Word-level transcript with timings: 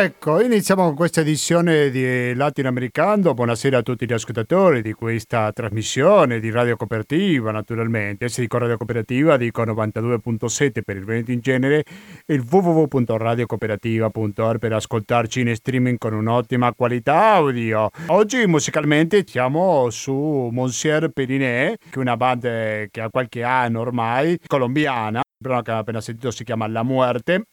Ecco, 0.00 0.40
iniziamo 0.40 0.84
con 0.84 0.94
questa 0.94 1.22
edizione 1.22 1.90
di 1.90 2.32
Latinoamericano. 2.32 3.34
Buonasera 3.34 3.78
a 3.78 3.82
tutti 3.82 4.06
gli 4.06 4.12
ascoltatori 4.12 4.80
di 4.80 4.92
questa 4.92 5.50
trasmissione 5.50 6.38
di 6.38 6.52
Radio 6.52 6.76
Cooperativa, 6.76 7.50
naturalmente. 7.50 8.28
Se 8.28 8.40
dico 8.40 8.58
Radio 8.58 8.76
Cooperativa, 8.76 9.36
dico 9.36 9.64
92.7 9.64 10.82
per 10.84 10.98
il 10.98 11.04
Veneto 11.04 11.32
in 11.32 11.40
genere 11.40 11.82
e 12.24 12.38
www.radiocooperativa.org 12.38 14.58
per 14.60 14.72
ascoltarci 14.72 15.40
in 15.40 15.52
streaming 15.56 15.98
con 15.98 16.12
un'ottima 16.12 16.72
qualità 16.74 17.32
audio. 17.32 17.90
Oggi 18.06 18.46
musicalmente 18.46 19.24
siamo 19.26 19.90
su 19.90 20.48
Monsieur 20.52 21.08
Periné, 21.08 21.76
che 21.90 21.96
è 21.96 21.98
una 21.98 22.16
band 22.16 22.88
che 22.88 23.00
ha 23.00 23.10
qualche 23.10 23.42
anno 23.42 23.80
ormai, 23.80 24.38
colombiana. 24.46 25.18
Il 25.18 25.24
brano 25.38 25.62
che 25.62 25.70
abbiamo 25.70 25.80
appena 25.80 26.00
sentito 26.00 26.30
si 26.30 26.44
chiama 26.44 26.68
La 26.68 26.84
Muerte 26.84 27.46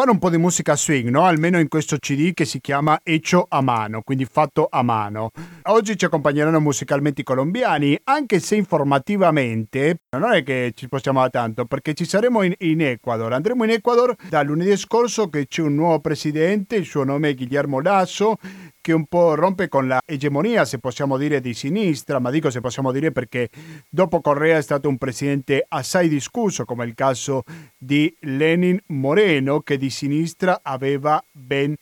fare 0.00 0.12
un 0.12 0.18
po' 0.18 0.30
di 0.30 0.38
musica 0.38 0.76
swing, 0.76 1.10
no? 1.10 1.26
almeno 1.26 1.58
in 1.58 1.68
questo 1.68 1.98
CD 1.98 2.32
che 2.32 2.46
si 2.46 2.58
chiama 2.62 3.00
Hecho 3.02 3.44
a 3.46 3.60
mano, 3.60 4.00
quindi 4.00 4.24
fatto 4.24 4.66
a 4.70 4.82
mano. 4.82 5.30
Oggi 5.64 5.94
ci 5.98 6.06
accompagneranno 6.06 6.58
musicalmente 6.58 7.20
i 7.20 7.24
colombiani, 7.24 8.00
anche 8.04 8.40
se 8.40 8.56
informativamente 8.56 9.98
non 10.16 10.32
è 10.32 10.42
che 10.42 10.72
ci 10.74 10.86
spostiamo 10.86 11.20
da 11.20 11.28
tanto, 11.28 11.66
perché 11.66 11.92
ci 11.92 12.06
saremo 12.06 12.40
in, 12.40 12.54
in 12.60 12.80
Ecuador. 12.80 13.34
Andremo 13.34 13.64
in 13.64 13.72
Ecuador 13.72 14.16
da 14.30 14.42
lunedì 14.42 14.74
scorso 14.78 15.28
che 15.28 15.46
c'è 15.46 15.60
un 15.60 15.74
nuovo 15.74 16.00
presidente, 16.00 16.76
il 16.76 16.86
suo 16.86 17.04
nome 17.04 17.28
è 17.28 17.34
Guillermo 17.34 17.82
Lasso, 17.82 18.38
che 18.80 18.92
un 18.92 19.06
po' 19.06 19.34
rompe 19.34 19.68
con 19.68 19.86
la 19.86 20.00
egemonia, 20.04 20.64
se 20.64 20.78
possiamo 20.78 21.16
dire, 21.16 21.40
di 21.40 21.54
sinistra, 21.54 22.18
ma 22.18 22.30
dico 22.30 22.50
se 22.50 22.60
possiamo 22.60 22.92
dire 22.92 23.12
perché 23.12 23.48
dopo 23.88 24.20
Correa 24.20 24.58
è 24.58 24.62
stato 24.62 24.88
un 24.88 24.98
presidente 24.98 25.64
assai 25.68 26.08
discusso, 26.08 26.64
come 26.64 26.84
il 26.86 26.94
caso 26.94 27.42
di 27.76 28.14
Lenin 28.20 28.80
Moreno, 28.86 29.60
che 29.60 29.76
di 29.76 29.90
sinistra 29.90 30.60
aveva 30.62 31.22
ben 31.30 31.74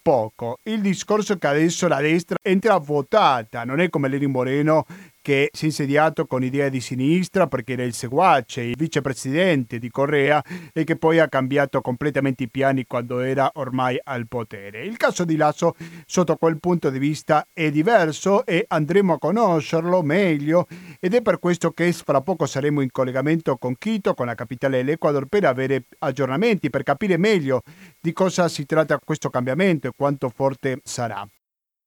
poco. 0.00 0.58
Il 0.64 0.80
discorso 0.80 1.38
che 1.38 1.46
adesso 1.46 1.88
la 1.88 2.00
destra 2.00 2.36
entra 2.42 2.76
votata, 2.76 3.64
non 3.64 3.80
è 3.80 3.88
come 3.88 4.08
Lenin 4.08 4.30
Moreno 4.30 4.84
che 5.24 5.48
si 5.54 5.64
è 5.64 5.68
insediato 5.68 6.26
con 6.26 6.44
idee 6.44 6.68
di 6.68 6.82
sinistra 6.82 7.46
perché 7.46 7.72
era 7.72 7.82
il 7.82 7.94
seguace, 7.94 8.60
il 8.60 8.74
vicepresidente 8.76 9.78
di 9.78 9.88
Correa 9.88 10.44
e 10.70 10.84
che 10.84 10.96
poi 10.96 11.18
ha 11.18 11.28
cambiato 11.28 11.80
completamente 11.80 12.42
i 12.42 12.50
piani 12.50 12.84
quando 12.84 13.20
era 13.20 13.50
ormai 13.54 13.98
al 14.04 14.28
potere. 14.28 14.84
Il 14.84 14.98
caso 14.98 15.24
di 15.24 15.36
Lasso 15.36 15.76
sotto 16.04 16.36
quel 16.36 16.60
punto 16.60 16.90
di 16.90 16.98
vista 16.98 17.46
è 17.54 17.70
diverso 17.70 18.44
e 18.44 18.66
andremo 18.68 19.14
a 19.14 19.18
conoscerlo 19.18 20.02
meglio 20.02 20.66
ed 21.00 21.14
è 21.14 21.22
per 21.22 21.38
questo 21.38 21.70
che 21.70 21.90
fra 21.92 22.20
poco 22.20 22.44
saremo 22.44 22.82
in 22.82 22.90
collegamento 22.90 23.56
con 23.56 23.76
Quito, 23.78 24.12
con 24.12 24.26
la 24.26 24.34
capitale 24.34 24.76
dell'Ecuador, 24.76 25.24
per 25.24 25.46
avere 25.46 25.86
aggiornamenti, 26.00 26.68
per 26.68 26.82
capire 26.82 27.16
meglio 27.16 27.62
di 27.98 28.12
cosa 28.12 28.46
si 28.48 28.66
tratta 28.66 28.98
questo 28.98 29.30
cambiamento 29.30 29.88
e 29.88 29.92
quanto 29.96 30.28
forte 30.28 30.80
sarà. 30.84 31.26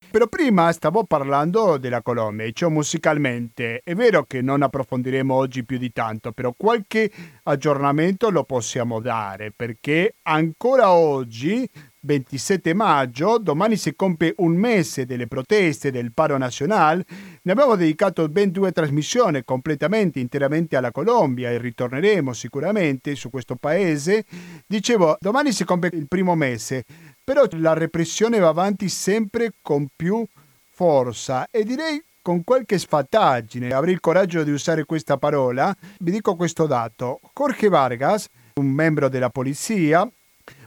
Però 0.10 0.26
prima 0.28 0.72
stavo 0.72 1.04
parlando 1.04 1.78
della 1.78 2.02
Colombia, 2.02 2.50
cioè 2.52 2.70
musicalmente. 2.70 3.82
È 3.84 3.94
vero 3.94 4.24
che 4.24 4.42
non 4.42 4.62
approfondiremo 4.62 5.34
oggi 5.34 5.66
più 5.66 5.78
di 5.78 5.92
tanto, 5.92 6.32
però 6.32 6.54
qualche 6.58 7.12
aggiornamento 7.44 8.30
lo 8.30 8.44
possiamo 8.44 9.00
dare 9.00 9.52
perché 9.56 10.16
ancora 10.24 10.92
oggi 10.92 11.70
27 12.08 12.74
maggio, 12.74 13.38
domani 13.38 13.76
si 13.76 13.94
compie 13.94 14.34
un 14.38 14.56
mese 14.56 15.06
delle 15.06 15.28
proteste 15.28 15.92
del 15.92 16.14
paro 16.14 16.38
nazionale, 16.38 17.06
ne 17.42 17.52
abbiamo 17.52 17.76
dedicato 17.76 18.30
ben 18.30 18.50
due 18.50 18.72
trasmissioni 18.72 19.44
completamente, 19.44 20.22
interamente 20.22 20.78
alla 20.78 20.92
Colombia 20.92 21.50
e 21.50 21.58
ritorneremo 21.58 22.32
sicuramente 22.32 23.14
su 23.16 23.30
questo 23.30 23.58
paese. 23.58 24.24
Dicevo, 24.66 25.18
domani 25.20 25.52
si 25.52 25.66
compie 25.66 25.90
il 25.94 26.08
primo 26.08 26.34
mese, 26.36 26.86
però 27.28 27.46
la 27.58 27.74
repressione 27.74 28.40
va 28.40 28.48
avanti 28.48 28.88
sempre 28.88 29.52
con 29.62 29.90
più 29.94 30.26
forza 30.72 31.50
e 31.52 31.66
direi 31.66 32.02
con 32.22 32.46
qualche 32.46 32.80
sfataggine. 32.80 33.74
Avrei 33.74 33.92
il 33.92 34.00
coraggio 34.00 34.44
di 34.44 34.52
usare 34.52 34.86
questa 34.86 35.18
parola. 35.18 35.76
Vi 36.00 36.10
dico 36.10 36.38
questo 36.38 36.68
dato. 36.68 37.20
Jorge 37.34 37.68
Vargas, 37.68 38.30
un 38.54 38.68
membro 38.68 39.10
della 39.10 39.30
polizia, 39.30 40.10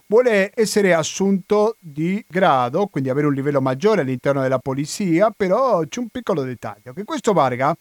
vuole 0.05 0.53
essere 0.55 0.93
assunto 0.93 1.77
di 1.79 2.23
grado, 2.29 2.89
quindi 2.89 3.09
avere 3.09 3.29
un 3.29 3.33
livello 3.33 3.63
maggiore 3.63 4.03
all'interno 4.03 4.43
della 4.43 4.59
polizia, 4.59 5.33
però 5.35 5.83
c'è 5.89 6.01
un 6.01 6.09
piccolo 6.09 6.43
dettaglio, 6.43 6.93
che 6.93 7.05
questo 7.05 7.33
Vargas 7.33 7.73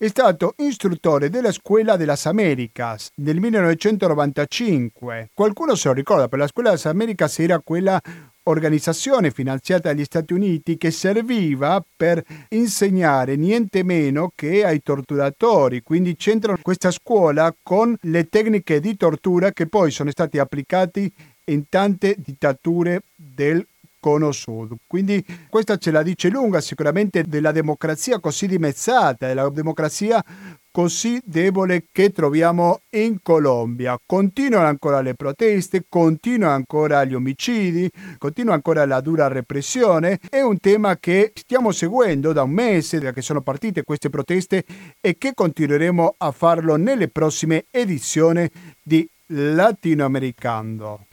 è 0.00 0.06
stato 0.06 0.54
istruttore 0.58 1.28
della 1.28 1.50
Scuola 1.50 1.96
delle 1.96 2.14
Americas 2.22 3.10
nel 3.16 3.40
1995. 3.40 5.30
Qualcuno 5.34 5.74
se 5.74 5.88
lo 5.88 5.94
ricorda, 5.94 6.28
per 6.28 6.38
la 6.38 6.46
Scuola 6.46 6.70
delle 6.70 6.88
Americas 6.88 7.36
era 7.40 7.58
quella 7.58 8.00
organizzazione 8.44 9.32
finanziata 9.32 9.88
dagli 9.88 10.04
Stati 10.04 10.34
Uniti 10.34 10.78
che 10.78 10.92
serviva 10.92 11.84
per 11.96 12.22
insegnare 12.50 13.34
niente 13.34 13.82
meno 13.82 14.30
che 14.36 14.64
ai 14.64 14.80
torturatori. 14.84 15.82
Quindi 15.82 16.14
c'entra 16.14 16.56
questa 16.62 16.92
scuola 16.92 17.52
con 17.60 17.96
le 18.02 18.28
tecniche 18.28 18.78
di 18.78 18.96
tortura 18.96 19.50
che 19.50 19.66
poi 19.66 19.90
sono 19.90 20.12
state 20.12 20.38
applicate 20.38 21.10
in 21.46 21.68
tante 21.68 22.14
dittature 22.16 23.02
del 23.16 23.66
cono 24.00 24.32
sud. 24.32 24.74
Quindi 24.86 25.24
questa 25.48 25.76
ce 25.76 25.90
la 25.90 26.02
dice 26.02 26.28
lunga 26.28 26.60
sicuramente 26.60 27.22
della 27.22 27.52
democrazia 27.52 28.20
così 28.20 28.46
dimezzata, 28.46 29.26
della 29.26 29.48
democrazia 29.50 30.24
così 30.70 31.20
debole 31.24 31.86
che 31.90 32.12
troviamo 32.12 32.82
in 32.90 33.18
Colombia. 33.20 33.98
Continuano 34.04 34.68
ancora 34.68 35.00
le 35.00 35.14
proteste, 35.14 35.86
continuano 35.88 36.54
ancora 36.54 37.04
gli 37.04 37.14
omicidi, 37.14 37.90
continua 38.16 38.54
ancora 38.54 38.86
la 38.86 39.00
dura 39.00 39.26
repressione. 39.26 40.20
È 40.28 40.40
un 40.40 40.60
tema 40.60 40.96
che 40.98 41.32
stiamo 41.34 41.72
seguendo 41.72 42.32
da 42.32 42.42
un 42.42 42.50
mese, 42.50 43.00
da 43.00 43.12
che 43.12 43.22
sono 43.22 43.40
partite 43.40 43.82
queste 43.82 44.08
proteste 44.08 44.64
e 45.00 45.16
che 45.18 45.32
continueremo 45.34 46.14
a 46.18 46.30
farlo 46.30 46.76
nelle 46.76 47.08
prossime 47.08 47.64
edizioni 47.72 48.48
di 48.80 49.08
Latinoamericano. 49.26 51.06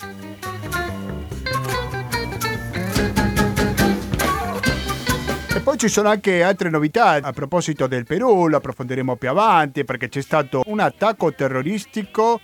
Poi 5.75 5.89
ci 5.89 5.93
sono 5.93 6.07
anche 6.07 6.41
altre 6.41 6.69
novità 6.69 7.19
a 7.21 7.31
proposito 7.33 7.85
del 7.87 8.05
Perù, 8.05 8.47
lo 8.47 8.55
approfondiremo 8.55 9.17
più 9.17 9.29
avanti 9.29 9.83
perché 9.83 10.07
c'è 10.07 10.21
stato 10.21 10.63
un 10.67 10.79
attacco 10.79 11.33
terroristico 11.33 12.39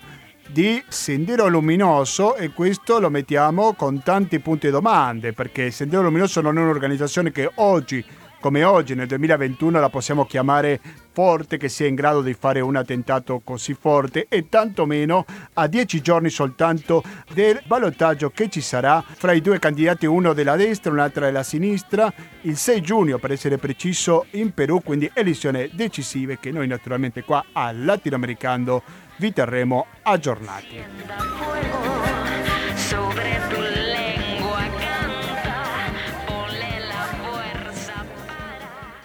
di 0.50 0.84
Sendero 0.90 1.48
Luminoso 1.48 2.36
e 2.36 2.50
questo 2.50 3.00
lo 3.00 3.10
mettiamo 3.10 3.74
con 3.74 4.04
tanti 4.04 4.40
punti 4.40 4.66
di 4.66 4.74
domande 4.74 5.32
perché 5.32 5.72
Sendero 5.72 6.04
Luminoso 6.04 6.42
non 6.42 6.58
è 6.58 6.62
un'organizzazione 6.62 7.32
che 7.32 7.50
oggi 7.56 8.04
come 8.42 8.64
oggi 8.64 8.96
nel 8.96 9.08
2021 9.08 9.80
la 9.80 9.90
possiamo 9.90 10.26
chiamare 10.26 10.82
forte 11.14 11.58
che 11.58 11.70
sia 11.70 11.88
in 11.88 11.96
grado 11.96 12.22
di 12.22 12.34
fare 12.34 12.60
un 12.60 12.76
attentato 12.76 13.40
così 13.44 13.74
forte 13.74 14.26
e 14.28 14.50
tantomeno 14.50 15.26
a 15.54 15.68
dieci 15.68 16.02
giorni 16.02 16.30
soltanto 16.30 17.04
del 17.32 17.62
ballottaggio 17.66 18.32
che 18.32 18.50
ci 18.50 18.60
sarà 18.60 19.02
fra 19.08 19.32
i 19.32 19.42
due 19.42 19.60
candidati, 19.60 20.08
uno 20.08 20.34
della 20.34 20.56
destra 20.56 20.90
e 20.90 20.94
un'altra 20.94 21.26
della 21.26 21.44
sinistra, 21.44 22.12
il 22.42 22.58
6 22.58 22.82
giugno 22.82 23.20
per 23.20 23.32
essere 23.32 23.58
preciso 23.58 24.26
in 24.32 24.54
Perù, 24.54 24.82
quindi 24.82 25.10
elezioni 25.14 25.70
decisive 25.72 26.40
che 26.40 26.52
noi 26.52 26.68
naturalmente 26.68 27.24
qua 27.24 27.46
al 27.54 27.86
Latinoamericano 27.86 28.82
vi 29.18 29.32
terremo 29.32 29.86
aggiornati. 30.02 30.84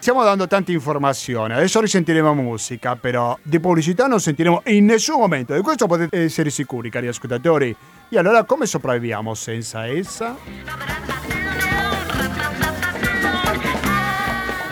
Stiamo 0.07 0.23
dando 0.23 0.47
tante 0.47 0.71
informazioni. 0.71 1.51
Adesso 1.51 1.81
risentiremo 1.81 2.33
musica, 2.33 2.95
però 2.95 3.37
di 3.41 3.59
pubblicità 3.59 4.07
non 4.07 4.21
sentiremo 4.21 4.61
in 4.67 4.85
nessun 4.85 5.19
momento. 5.19 5.53
Di 5.53 5.59
questo 5.59 5.85
potete 5.85 6.23
essere 6.23 6.49
sicuri, 6.49 6.89
cari 6.89 7.09
ascoltatori. 7.09 7.75
E 8.07 8.17
allora 8.17 8.45
come 8.45 8.67
sopravviviamo 8.67 9.33
senza 9.33 9.85
essa? 9.85 11.16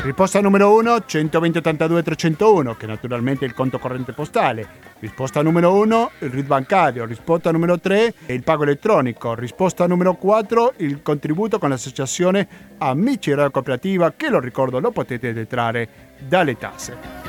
Risposta 0.05 0.39
numero 0.39 0.71
1 0.75 1.05
120 1.07 1.57
82 1.57 2.03
301 2.03 2.75
che 2.75 2.85
naturalmente 2.85 3.43
è 3.43 3.47
il 3.47 3.55
conto 3.55 3.79
corrente 3.79 4.13
postale. 4.13 4.67
Risposta 4.99 5.41
numero 5.41 5.73
1 5.73 6.11
il 6.19 6.29
RID 6.29 6.45
bancario. 6.45 7.05
Risposta 7.05 7.51
numero 7.51 7.79
3 7.79 8.13
il 8.27 8.43
pago 8.43 8.61
elettronico. 8.61 9.33
Risposta 9.33 9.87
numero 9.87 10.13
4 10.13 10.73
il 10.77 11.01
contributo 11.01 11.57
con 11.57 11.69
l'associazione 11.69 12.47
Amici 12.77 13.31
Radio 13.31 13.49
Cooperativa 13.49 14.13
che 14.15 14.29
lo 14.29 14.39
ricordo 14.39 14.79
lo 14.79 14.91
potete 14.91 15.33
detrarre 15.33 15.89
dalle 16.19 16.55
tasse. 16.55 17.24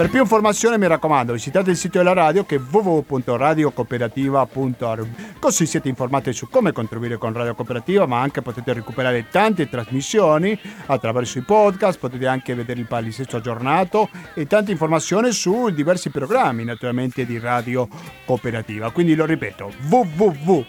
Per 0.00 0.08
più 0.08 0.22
informazioni 0.22 0.78
mi 0.78 0.86
raccomando 0.86 1.34
visitate 1.34 1.68
il 1.68 1.76
sito 1.76 1.98
della 1.98 2.14
radio 2.14 2.46
che 2.46 2.56
è 2.56 2.58
www.radiocooperativa.org 2.58 5.08
così 5.38 5.66
siete 5.66 5.90
informati 5.90 6.32
su 6.32 6.48
come 6.48 6.72
contribuire 6.72 7.18
con 7.18 7.34
Radio 7.34 7.54
Cooperativa 7.54 8.06
ma 8.06 8.22
anche 8.22 8.40
potete 8.40 8.72
recuperare 8.72 9.28
tante 9.28 9.68
trasmissioni 9.68 10.58
attraverso 10.86 11.36
i 11.36 11.42
podcast, 11.42 11.98
potete 11.98 12.26
anche 12.26 12.54
vedere 12.54 12.80
il 12.80 12.86
palinsesto 12.86 13.36
aggiornato 13.36 14.08
e 14.32 14.46
tante 14.46 14.70
informazioni 14.70 15.32
su 15.32 15.68
diversi 15.68 16.08
programmi 16.08 16.64
naturalmente 16.64 17.26
di 17.26 17.38
Radio 17.38 17.86
Cooperativa. 18.24 18.90
Quindi 18.92 19.14
lo 19.14 19.26
ripeto 19.26 19.70
www 19.86 20.64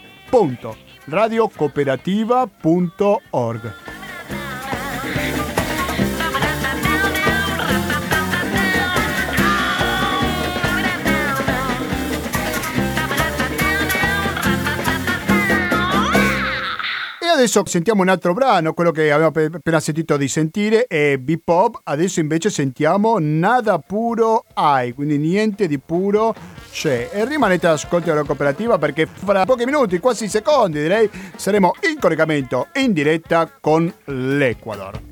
adesso 17.41 17.65
sentiamo 17.65 18.03
un 18.03 18.09
altro 18.09 18.33
brano, 18.33 18.73
quello 18.73 18.91
che 18.91 19.11
abbiamo 19.11 19.33
appena 19.51 19.79
sentito 19.79 20.15
di 20.15 20.27
sentire 20.27 20.85
è 20.85 21.17
B-Pop, 21.17 21.81
adesso 21.85 22.19
invece 22.19 22.51
sentiamo 22.51 23.17
Nada 23.19 23.79
Puro 23.79 24.45
Ai, 24.53 24.93
quindi 24.93 25.17
niente 25.17 25.67
di 25.67 25.79
puro 25.79 26.35
c'è. 26.71 27.09
E 27.11 27.25
rimanete 27.25 27.65
all'ascolto 27.65 28.09
della 28.09 28.23
cooperativa 28.23 28.77
perché 28.77 29.07
fra 29.07 29.45
pochi 29.45 29.65
minuti, 29.65 29.97
quasi 29.99 30.27
secondi 30.27 30.81
direi, 30.81 31.09
saremo 31.35 31.73
in 31.91 31.99
collegamento 31.99 32.67
in 32.75 32.93
diretta 32.93 33.49
con 33.59 33.91
l'Ecuador. 34.05 35.10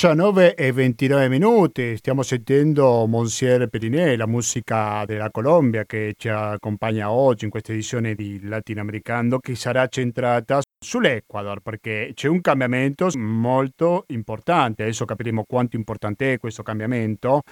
19 0.00 0.54
e 0.54 0.72
29 0.72 1.28
minuti. 1.28 1.94
Stiamo 1.98 2.22
sentendo 2.22 3.04
Monsieur 3.06 3.68
Periné, 3.68 4.16
la 4.16 4.26
musica 4.26 5.04
della 5.04 5.30
Colombia 5.30 5.84
che 5.84 6.14
ci 6.16 6.30
accompagna 6.30 7.10
oggi 7.10 7.44
in 7.44 7.50
questa 7.50 7.72
edizione 7.72 8.14
di 8.14 8.40
Latinoamericano 8.42 9.38
che 9.40 9.54
sarà 9.54 9.86
centrata 9.88 10.62
sull'Ecuador 10.82 11.60
perché 11.60 12.12
c'è 12.14 12.28
un 12.28 12.40
cambiamento 12.40 13.10
molto 13.18 14.04
importante. 14.06 14.84
Adesso 14.84 15.04
capiremo 15.04 15.44
quanto 15.46 15.76
importante 15.76 16.32
è 16.32 16.38
questo 16.38 16.62
cambiamento. 16.62 17.42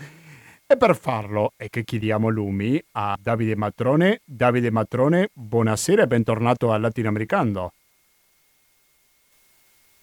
E 0.67 0.77
per 0.79 0.97
farlo 0.97 1.53
è 1.55 1.69
che 1.69 1.85
chiediamo 1.85 2.31
lumi 2.31 2.83
a 2.93 3.15
Davide 3.21 3.57
Matrone. 3.57 4.23
Davide 4.25 4.71
Matrone, 4.71 5.29
buonasera 5.35 6.05
e 6.05 6.07
bentornato 6.07 6.73
al 6.73 6.81
Latinoamericano. 6.81 7.73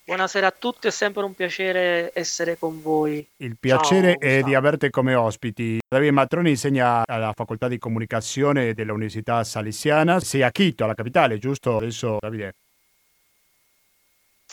Buonasera 0.07 0.45
a 0.45 0.51
tutti, 0.51 0.85
è 0.85 0.91
sempre 0.91 1.23
un 1.23 1.33
piacere 1.33 2.11
essere 2.13 2.59
con 2.59 2.79
voi. 2.79 3.27
Il 3.37 3.57
piacere 3.59 4.15
ciao, 4.19 4.29
è 4.29 4.43
di 4.43 4.53
averti 4.53 4.91
come 4.91 5.15
ospiti. 5.15 5.79
Davide 5.87 6.11
Matroni 6.11 6.51
insegna 6.51 7.01
alla 7.03 7.33
facoltà 7.35 7.67
di 7.67 7.79
comunicazione 7.79 8.75
dell'Università 8.75 9.43
Salesiana. 9.43 10.19
Sei 10.19 10.43
a 10.43 10.51
Quito, 10.51 10.83
alla 10.83 10.93
capitale, 10.93 11.39
giusto? 11.39 11.77
Adesso, 11.77 12.17
Davide. 12.19 12.53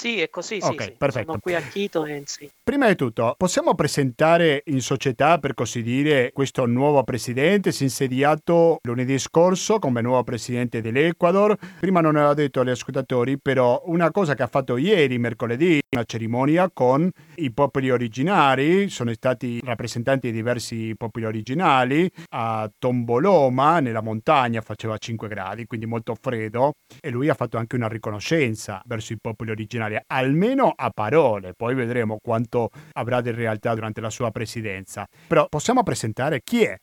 Sì, 0.02 0.20
è 0.20 0.30
così, 0.30 0.60
sì, 0.60 0.66
Ok, 0.66 0.82
sì. 0.82 0.94
perfetto. 0.98 1.26
Sono 1.26 1.38
qui 1.40 1.54
a 1.54 1.62
Quito 1.62 2.04
e 2.04 2.22
sì. 2.26 2.50
Prima 2.64 2.88
di 2.88 2.96
tutto, 2.96 3.36
possiamo 3.38 3.76
presentare 3.76 4.62
in 4.66 4.80
società, 4.80 5.38
per 5.38 5.54
così 5.54 5.80
dire, 5.80 6.32
questo 6.32 6.66
nuovo 6.66 7.04
presidente? 7.04 7.70
Si 7.70 7.82
è 7.82 7.86
insediato 7.86 8.78
lunedì 8.82 9.16
scorso 9.20 9.78
come 9.78 10.00
nuovo 10.00 10.24
presidente 10.24 10.80
dell'Ecuador. 10.80 11.56
Prima 11.78 12.00
non 12.00 12.14
l'ho 12.14 12.34
detto 12.34 12.58
agli 12.58 12.70
ascoltatori, 12.70 13.38
però 13.38 13.80
una 13.86 14.10
cosa 14.10 14.34
che 14.34 14.42
ha 14.42 14.48
fatto 14.48 14.76
ieri, 14.76 15.18
mercoledì, 15.18 15.80
una 15.90 16.02
cerimonia 16.02 16.68
con 16.68 17.08
i 17.36 17.52
popoli 17.52 17.88
originari, 17.88 18.88
sono 18.88 19.12
stati 19.12 19.60
rappresentanti 19.62 20.32
di 20.32 20.32
diversi 20.32 20.94
popoli 20.96 21.26
originali, 21.26 22.10
a 22.30 22.68
Tomboloma, 22.76 23.78
nella 23.78 24.02
montagna, 24.02 24.62
faceva 24.62 24.98
5 24.98 25.28
gradi, 25.28 25.64
quindi 25.66 25.86
molto 25.86 26.16
freddo, 26.20 26.72
e 27.00 27.08
lui 27.10 27.28
ha 27.28 27.34
fatto 27.34 27.56
anche 27.56 27.76
una 27.76 27.86
riconoscenza 27.86 28.82
verso 28.84 29.12
i 29.12 29.18
popoli 29.20 29.50
originari 29.52 29.90
straordinaria, 29.92 30.04
almeno 30.06 30.72
a 30.74 30.90
parole, 30.90 31.52
poi 31.54 31.74
vedremo 31.74 32.18
quanto 32.22 32.70
avrà 32.92 33.20
di 33.20 33.30
realtà 33.30 33.74
durante 33.74 34.00
la 34.00 34.10
sua 34.10 34.30
presidenza. 34.30 35.06
Però 35.26 35.46
possiamo 35.48 35.82
presentare 35.82 36.40
chi 36.42 36.64
è 36.64 36.76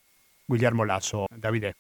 Guglielmo 0.45 0.83
Lasso, 0.83 1.25
Davide? 1.29 1.75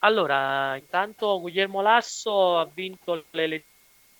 Allora, 0.00 0.76
intanto 0.76 1.40
Guglielmo 1.40 1.80
Lasso 1.80 2.58
ha 2.58 2.68
vinto 2.72 3.24
le 3.30 3.64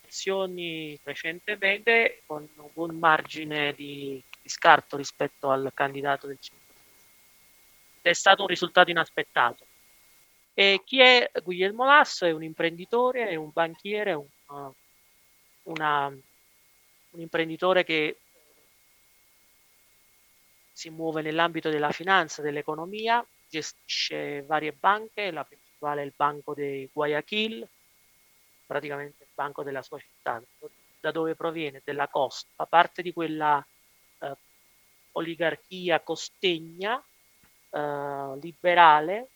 elezioni 0.05 0.99
recentemente 1.03 2.23
con 2.27 2.49
un 2.57 2.69
buon 2.73 2.97
margine 2.97 3.75
di, 3.75 4.23
di 4.41 4.49
scarto 4.49 4.97
rispetto 4.97 5.51
al 5.51 5.71
candidato 5.75 6.27
del 6.27 6.39
5 6.41 6.65
È 8.01 8.13
stato 8.13 8.43
un 8.43 8.49
risultato 8.49 8.91
inaspettato. 8.91 9.67
E 10.55 10.83
chi 10.85 11.01
è 11.01 11.31
Guglielmo 11.43 11.85
Lasso? 11.85 12.25
È 12.25 12.31
un 12.31 12.45
imprenditore, 12.45 13.29
è 13.29 13.35
un 13.35 13.51
banchiere, 13.53 14.13
un 14.13 14.25
una, 15.65 16.07
un 16.07 17.21
imprenditore 17.21 17.85
che 17.85 18.19
si 20.73 20.91
muove 20.91 21.23
nell'ambito 21.23 21.71
della 21.71 21.93
finanza, 21.93 22.43
dell'economia, 22.43 23.25
gestisce 23.49 24.43
varie 24.43 24.73
banche, 24.73 25.31
la 25.31 25.45
principale 25.45 26.03
è 26.03 26.05
il 26.05 26.13
Banco 26.17 26.55
di 26.55 26.89
Guayaquil, 26.93 27.67
praticamente 28.67 29.23
il 29.23 29.29
banco 29.33 29.63
della 29.63 29.83
sua 29.83 29.99
città, 29.99 30.43
da 31.01 31.11
dove 31.11 31.35
proviene, 31.37 31.81
della 31.85 32.09
costa, 32.09 32.49
fa 32.55 32.67
parte 32.67 33.03
di 33.03 33.13
quella 33.13 33.65
eh, 34.19 34.37
oligarchia 35.13 36.01
costegna 36.01 37.03
eh, 37.71 38.39
liberale 38.41 39.29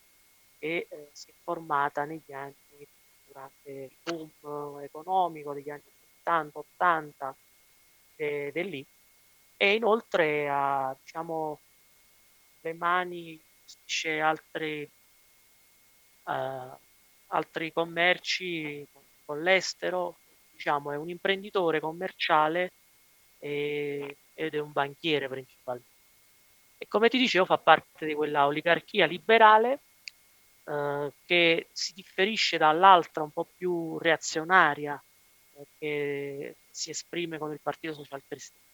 che 0.59 0.87
eh, 0.89 1.09
si 1.13 1.29
è 1.29 1.33
formata 1.41 2.03
negli 2.03 2.33
anni 2.33 2.53
durante 3.25 3.71
il 3.71 3.91
boom 4.03 4.81
economico 4.81 5.53
degli 5.53 5.69
anni 5.69 5.83
70, 6.29 6.59
80 6.59 7.35
de, 8.15 8.51
dell'I 8.51 8.85
e 9.57 9.73
inoltre 9.73 10.47
ha 10.49 10.95
diciamo, 11.01 11.59
le 12.61 12.73
mani 12.73 13.41
gestisce 13.65 14.19
altri, 14.21 14.89
uh, 16.23 16.77
altri 17.27 17.73
commerci 17.73 18.87
con 19.25 19.41
l'estero, 19.41 20.17
diciamo 20.51 20.91
è 20.91 20.95
un 20.95 21.09
imprenditore 21.09 21.79
commerciale 21.79 22.71
e, 23.39 24.17
ed 24.33 24.53
è 24.53 24.59
un 24.59 24.71
banchiere 24.71 25.27
principalmente. 25.27 25.87
E 26.77 26.87
come 26.87 27.09
ti 27.09 27.17
dicevo 27.17 27.43
fa 27.43 27.57
parte 27.57 28.05
di 28.05 28.13
quella 28.13 28.45
oligarchia 28.45 29.05
liberale 29.05 29.79
uh, 30.63 31.11
che 31.25 31.67
si 31.73 31.93
differisce 31.93 32.57
dall'altra 32.57 33.23
un 33.23 33.31
po' 33.31 33.45
più 33.57 33.97
reazionaria 33.97 35.01
che 35.77 36.55
si 36.69 36.89
esprime 36.89 37.37
con 37.37 37.51
il 37.51 37.59
Partito 37.61 37.93
Social 37.93 38.21
Cristiano. 38.27 38.65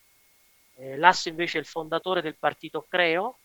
Eh, 0.76 0.98
Lasso 0.98 1.30
invece 1.30 1.58
è 1.58 1.62
il 1.62 1.68
fondatore 1.68 2.22
del 2.22 2.36
partito 2.36 2.86
Creo, 2.88 3.38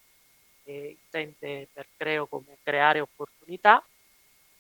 che 0.65 0.97
intende 1.03 1.69
per 1.73 1.87
Creo 1.97 2.27
come 2.27 2.59
creare 2.63 3.01
opportunità, 3.01 3.85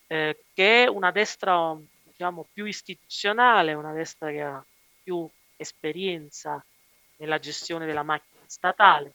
eh, 0.07 0.45
che 0.55 0.85
è 0.85 0.89
una 0.89 1.11
destra 1.11 1.77
diciamo, 2.03 2.47
più 2.53 2.67
istituzionale, 2.67 3.75
una 3.75 3.93
destra 3.93 4.31
che 4.31 4.43
ha 4.43 4.65
più 5.03 5.29
esperienza 5.57 6.65
nella 7.17 7.39
gestione 7.39 7.87
della 7.87 8.03
macchina 8.03 8.43
statale 8.47 9.15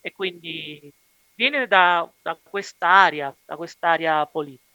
e 0.00 0.12
quindi 0.12 0.92
viene 1.34 1.66
da, 1.66 2.08
da 2.22 2.36
quest'area, 2.40 3.34
da 3.44 3.56
quest'area 3.56 4.26
politica. 4.26 4.69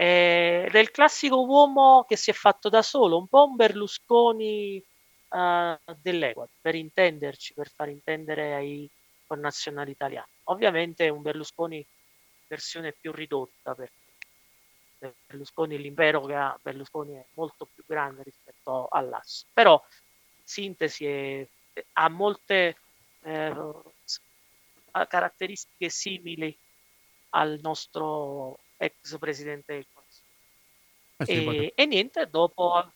Eh, 0.00 0.68
è 0.70 0.78
il 0.78 0.92
classico 0.92 1.44
uomo 1.44 2.04
che 2.06 2.14
si 2.14 2.30
è 2.30 2.32
fatto 2.32 2.68
da 2.68 2.82
solo, 2.82 3.18
un 3.18 3.26
po' 3.26 3.46
un 3.46 3.56
Berlusconi 3.56 4.80
uh, 5.30 5.92
dell'Equador, 6.00 6.54
per 6.60 6.76
intenderci, 6.76 7.52
per 7.52 7.68
far 7.68 7.88
intendere 7.88 8.54
ai 8.54 8.88
connazionali 9.26 9.90
italiani. 9.90 10.28
Ovviamente 10.44 11.08
un 11.08 11.20
Berlusconi 11.20 11.84
versione 12.46 12.92
più 12.92 13.10
ridotta, 13.10 13.74
perché 13.74 15.16
Berlusconi, 15.26 15.76
l'impero 15.76 16.24
che 16.26 16.34
ha 16.34 16.56
Berlusconi 16.62 17.14
è 17.14 17.24
molto 17.34 17.66
più 17.66 17.82
grande 17.84 18.22
rispetto 18.22 18.86
all'asso. 18.88 19.46
Però, 19.52 19.82
in 19.82 20.42
sintesi, 20.44 21.06
è, 21.06 21.44
ha 21.94 22.08
molte 22.08 22.76
eh, 23.22 23.52
caratteristiche 25.08 25.88
simili 25.88 26.56
al 27.30 27.58
nostro 27.60 28.60
ex 28.78 29.18
presidente 29.18 29.74
del 29.74 29.86
Consiglio. 29.92 30.26
Eh 31.18 31.24
sì, 31.24 31.66
e, 31.66 31.72
e, 31.74 31.86
niente, 31.86 32.28
dopo, 32.30 32.90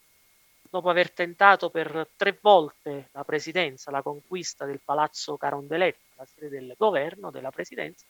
dopo 0.70 0.88
aver 0.88 1.10
tentato 1.10 1.68
per 1.68 2.08
tre 2.16 2.38
volte 2.40 3.08
la 3.12 3.24
presidenza, 3.24 3.90
la 3.90 4.02
conquista 4.02 4.64
del 4.64 4.80
palazzo 4.82 5.36
Carondelet, 5.36 5.96
la 6.14 6.24
sede 6.24 6.48
del 6.48 6.74
governo, 6.78 7.30
della 7.30 7.50
presidenza, 7.50 8.06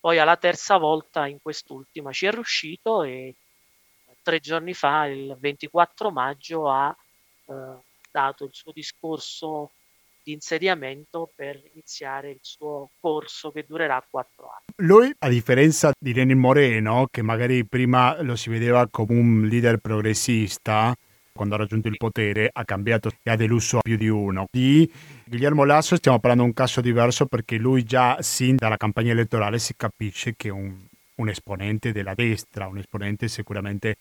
poi 0.00 0.18
alla 0.18 0.36
terza 0.36 0.76
volta 0.76 1.26
in 1.26 1.40
quest'ultima 1.42 2.12
ci 2.12 2.26
è 2.26 2.30
riuscito 2.30 3.02
e 3.02 3.34
tre 4.22 4.40
giorni 4.40 4.74
fa, 4.74 5.06
il 5.06 5.34
24 5.38 6.10
maggio, 6.10 6.68
ha 6.68 6.94
eh, 7.46 7.54
dato 8.10 8.44
il 8.44 8.50
suo 8.52 8.72
discorso 8.72 9.70
di 10.28 10.34
insediamento 10.34 11.32
per 11.34 11.58
iniziare 11.72 12.28
il 12.28 12.40
suo 12.42 12.90
corso 13.00 13.50
che 13.50 13.64
durerà 13.66 14.04
quattro 14.10 14.50
anni. 14.50 14.86
Lui, 14.86 15.10
a 15.20 15.28
differenza 15.30 15.90
di 15.98 16.12
Lenin 16.12 16.38
Moreno, 16.38 17.08
che 17.10 17.22
magari 17.22 17.64
prima 17.64 18.20
lo 18.20 18.36
si 18.36 18.50
vedeva 18.50 18.86
come 18.88 19.18
un 19.18 19.46
leader 19.46 19.78
progressista, 19.78 20.94
quando 21.32 21.54
ha 21.54 21.58
raggiunto 21.58 21.88
il 21.88 21.96
potere 21.96 22.50
ha 22.52 22.64
cambiato 22.64 23.10
e 23.22 23.30
ha 23.30 23.36
deluso 23.36 23.78
più 23.80 23.96
di 23.96 24.08
uno. 24.08 24.44
Di 24.50 24.90
Guillermo 25.24 25.64
Lasso 25.64 25.96
stiamo 25.96 26.18
parlando 26.18 26.44
di 26.44 26.50
un 26.50 26.54
caso 26.54 26.82
diverso 26.82 27.24
perché 27.24 27.56
lui 27.56 27.84
già 27.84 28.20
sin 28.20 28.56
dalla 28.56 28.76
campagna 28.76 29.12
elettorale 29.12 29.58
si 29.58 29.74
capisce 29.76 30.34
che 30.36 30.48
è 30.48 30.52
un, 30.52 30.76
un 31.14 31.28
esponente 31.30 31.90
della 31.92 32.12
destra, 32.14 32.66
un 32.66 32.76
esponente 32.76 33.28
sicuramente 33.28 33.96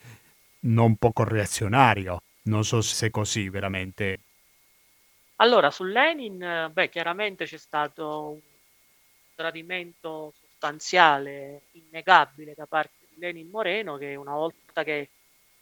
non 0.61 0.97
poco 0.97 1.23
reazionario. 1.23 2.21
Non 2.47 2.65
so 2.65 2.81
se 2.81 3.07
è 3.07 3.09
così 3.11 3.47
veramente. 3.47 4.19
Allora, 5.39 5.69
su 5.69 5.83
Lenin, 5.83 6.69
beh, 6.73 6.89
chiaramente 6.89 7.45
c'è 7.45 7.57
stato 7.57 8.29
un 8.31 8.39
tradimento 9.35 10.33
sostanziale, 10.35 11.67
innegabile 11.73 12.53
da 12.55 12.65
parte 12.65 13.05
di 13.09 13.19
Lenin 13.19 13.47
Moreno, 13.49 13.97
che 13.97 14.15
una 14.15 14.33
volta 14.33 14.83
che 14.83 15.11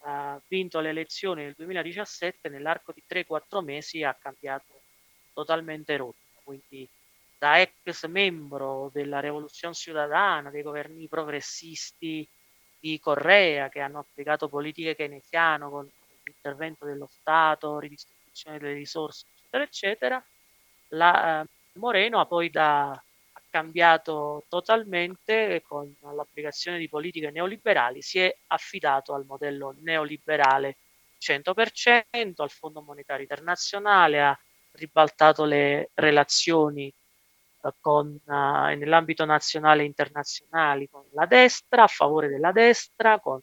ha 0.04 0.40
vinto 0.48 0.80
le 0.80 0.88
elezioni 0.90 1.42
nel 1.44 1.54
2017, 1.54 2.48
nell'arco 2.48 2.92
di 2.92 3.02
3-4 3.06 3.60
mesi 3.62 4.02
ha 4.02 4.14
cambiato 4.14 4.80
totalmente 5.34 5.96
rotta. 5.98 6.40
Quindi 6.42 6.88
da 7.38 7.60
ex 7.60 8.06
membro 8.06 8.88
della 8.92 9.20
Rivoluzione 9.20 9.74
Ciudadana, 9.74 10.48
dei 10.50 10.62
governi 10.62 11.06
progressisti 11.08 12.26
di 12.78 12.98
Correa 12.98 13.68
che 13.68 13.80
hanno 13.80 13.98
applicato 13.98 14.48
politiche 14.48 14.94
keynesiane 14.96 15.68
con 15.68 15.90
l'intervento 16.24 16.86
dello 16.86 17.08
Stato, 17.10 17.78
ridistribuzione 17.78 18.58
delle 18.58 18.72
risorse, 18.74 19.26
eccetera, 19.46 19.64
eccetera, 19.64 20.24
la, 20.88 21.42
eh, 21.42 21.46
Moreno 21.78 22.20
ha 22.20 22.26
poi 22.26 22.50
da, 22.50 23.00
cambiato 23.56 24.44
totalmente 24.48 25.62
con 25.66 25.94
l'applicazione 26.14 26.76
di 26.76 26.90
politiche 26.90 27.30
neoliberali, 27.30 28.02
si 28.02 28.18
è 28.18 28.36
affidato 28.48 29.14
al 29.14 29.24
modello 29.24 29.74
neoliberale 29.78 30.76
100%, 31.18 32.42
al 32.42 32.50
Fondo 32.50 32.82
Monetario 32.82 33.22
Internazionale, 33.22 34.22
ha 34.22 34.38
ribaltato 34.72 35.44
le 35.44 35.88
relazioni 35.94 36.88
eh, 36.88 37.72
con, 37.80 38.20
uh, 38.24 38.32
nell'ambito 38.32 39.24
nazionale 39.24 39.82
e 39.82 39.86
internazionale 39.86 40.88
con 40.90 41.04
la 41.12 41.24
destra, 41.24 41.84
a 41.84 41.88
favore 41.88 42.28
della 42.28 42.52
destra, 42.52 43.18
con 43.20 43.40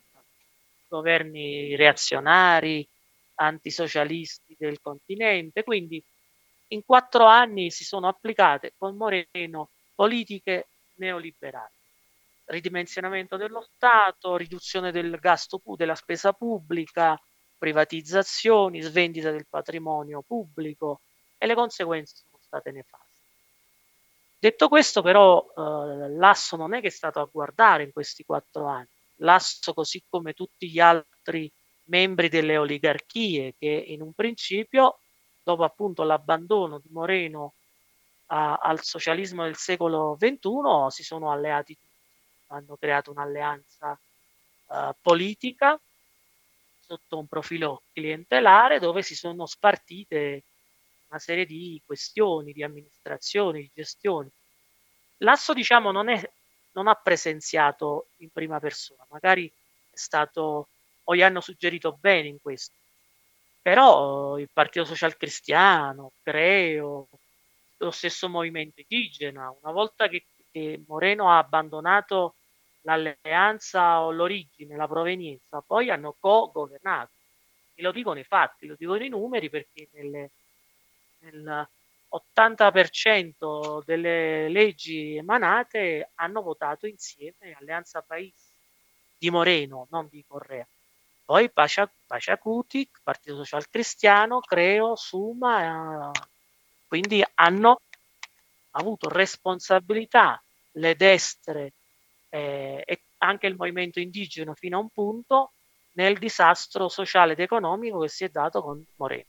governi 0.87 1.75
reazionari, 1.75 2.87
antisocialisti 3.35 4.55
del 4.57 4.79
continente. 4.81 5.63
Quindi 5.63 6.03
in 6.67 6.83
quattro 6.85 7.25
anni 7.25 7.71
si 7.71 7.83
sono 7.83 8.07
applicate 8.07 8.73
con 8.77 8.95
Moreno 8.95 9.69
politiche 9.93 10.67
neoliberali. 10.95 11.71
Ridimensionamento 12.45 13.37
dello 13.37 13.61
Stato, 13.61 14.35
riduzione 14.35 14.91
del 14.91 15.17
gasto 15.19 15.61
della 15.75 15.95
spesa 15.95 16.33
pubblica, 16.33 17.19
privatizzazioni, 17.57 18.81
svendita 18.81 19.31
del 19.31 19.47
patrimonio 19.47 20.21
pubblico 20.21 21.01
e 21.37 21.47
le 21.47 21.55
conseguenze 21.55 22.15
sono 22.15 22.41
state 22.43 22.71
nefaste. 22.71 23.11
Detto 24.37 24.67
questo, 24.67 25.01
però, 25.01 25.45
eh, 25.55 26.09
l'asso 26.09 26.57
non 26.57 26.73
è 26.73 26.81
che 26.81 26.87
è 26.87 26.91
stato 26.91 27.21
a 27.21 27.29
guardare 27.31 27.83
in 27.83 27.93
questi 27.93 28.25
quattro 28.25 28.65
anni. 28.65 28.89
L'asso, 29.17 29.73
così 29.73 30.03
come 30.09 30.33
tutti 30.33 30.69
gli 30.69 30.79
altri 30.79 31.49
membri 31.85 32.29
delle 32.29 32.57
oligarchie 32.57 33.55
che 33.57 33.67
in 33.87 34.01
un 34.01 34.13
principio, 34.13 34.99
dopo 35.43 35.63
appunto 35.63 36.03
l'abbandono 36.03 36.79
di 36.79 36.89
Moreno 36.91 37.53
a, 38.27 38.55
al 38.55 38.81
socialismo 38.83 39.43
del 39.43 39.57
secolo 39.57 40.15
XXI 40.17 40.89
si 40.89 41.03
sono 41.03 41.31
alleati 41.31 41.75
tutti, 41.75 41.91
hanno 42.47 42.77
creato 42.77 43.11
un'alleanza 43.11 43.99
uh, 44.67 44.75
politica 45.01 45.79
sotto 46.79 47.17
un 47.17 47.27
profilo 47.27 47.83
clientelare 47.93 48.79
dove 48.79 49.01
si 49.01 49.15
sono 49.15 49.45
spartite 49.45 50.43
una 51.07 51.19
serie 51.19 51.45
di 51.45 51.81
questioni, 51.85 52.53
di 52.53 52.63
amministrazioni, 52.63 53.61
di 53.61 53.71
gestioni. 53.73 54.29
L'asso, 55.17 55.53
diciamo, 55.53 55.91
non, 55.91 56.09
è, 56.09 56.31
non 56.71 56.87
ha 56.87 56.95
presenziato 56.95 58.07
in 58.17 58.29
prima 58.31 58.59
persona, 58.59 59.05
magari 59.09 59.47
è 59.47 59.95
stato 59.95 60.67
o 61.05 61.15
gli 61.15 61.21
hanno 61.21 61.41
suggerito 61.41 61.97
bene 61.99 62.27
in 62.27 62.39
questo, 62.41 62.75
però 63.61 64.37
il 64.37 64.49
Partito 64.51 64.85
Social 64.85 65.17
Cristiano, 65.17 66.13
Creo, 66.21 67.07
lo 67.77 67.91
stesso 67.91 68.29
movimento 68.29 68.81
indigena. 68.81 69.55
Una 69.61 69.71
volta 69.71 70.07
che, 70.07 70.27
che 70.51 70.83
Moreno 70.87 71.29
ha 71.29 71.37
abbandonato 71.37 72.35
l'alleanza 72.81 74.01
o 74.01 74.11
l'origine, 74.11 74.75
la 74.75 74.87
provenienza, 74.87 75.61
poi 75.61 75.89
hanno 75.89 76.15
co-governato. 76.19 77.11
E 77.75 77.81
lo 77.81 77.91
dicono 77.91 78.19
i 78.19 78.23
fatti, 78.23 78.67
lo 78.67 78.75
dicono 78.77 79.03
i 79.03 79.09
numeri 79.09 79.49
perché 79.49 79.87
nelle, 79.93 80.31
nel 81.19 81.67
80% 82.09 83.83
delle 83.85 84.49
leggi 84.49 85.15
emanate 85.15 86.11
hanno 86.15 86.41
votato 86.41 86.85
insieme 86.87 87.55
Alleanza 87.57 88.01
Paese 88.01 88.51
di 89.17 89.29
Moreno, 89.29 89.87
non 89.89 90.07
di 90.09 90.23
Correa. 90.27 90.67
Poi 91.25 91.49
Paciacuti, 91.51 92.89
Partito 93.01 93.43
Social 93.43 93.69
Cristiano, 93.69 94.39
Creo, 94.41 94.95
Suma, 94.95 96.11
eh, 96.11 96.19
quindi 96.87 97.23
hanno 97.35 97.79
avuto 98.71 99.09
responsabilità 99.09 100.41
le 100.73 100.95
destre 100.95 101.73
eh, 102.29 102.83
e 102.85 103.01
anche 103.19 103.47
il 103.47 103.55
movimento 103.55 103.99
indigeno 103.99 104.53
fino 104.53 104.77
a 104.77 104.81
un 104.81 104.89
punto 104.89 105.51
nel 105.93 106.17
disastro 106.17 106.89
sociale 106.89 107.33
ed 107.33 107.39
economico 107.39 107.99
che 107.99 108.09
si 108.09 108.23
è 108.25 108.29
dato 108.29 108.61
con 108.61 108.83
Moreno. 108.97 109.25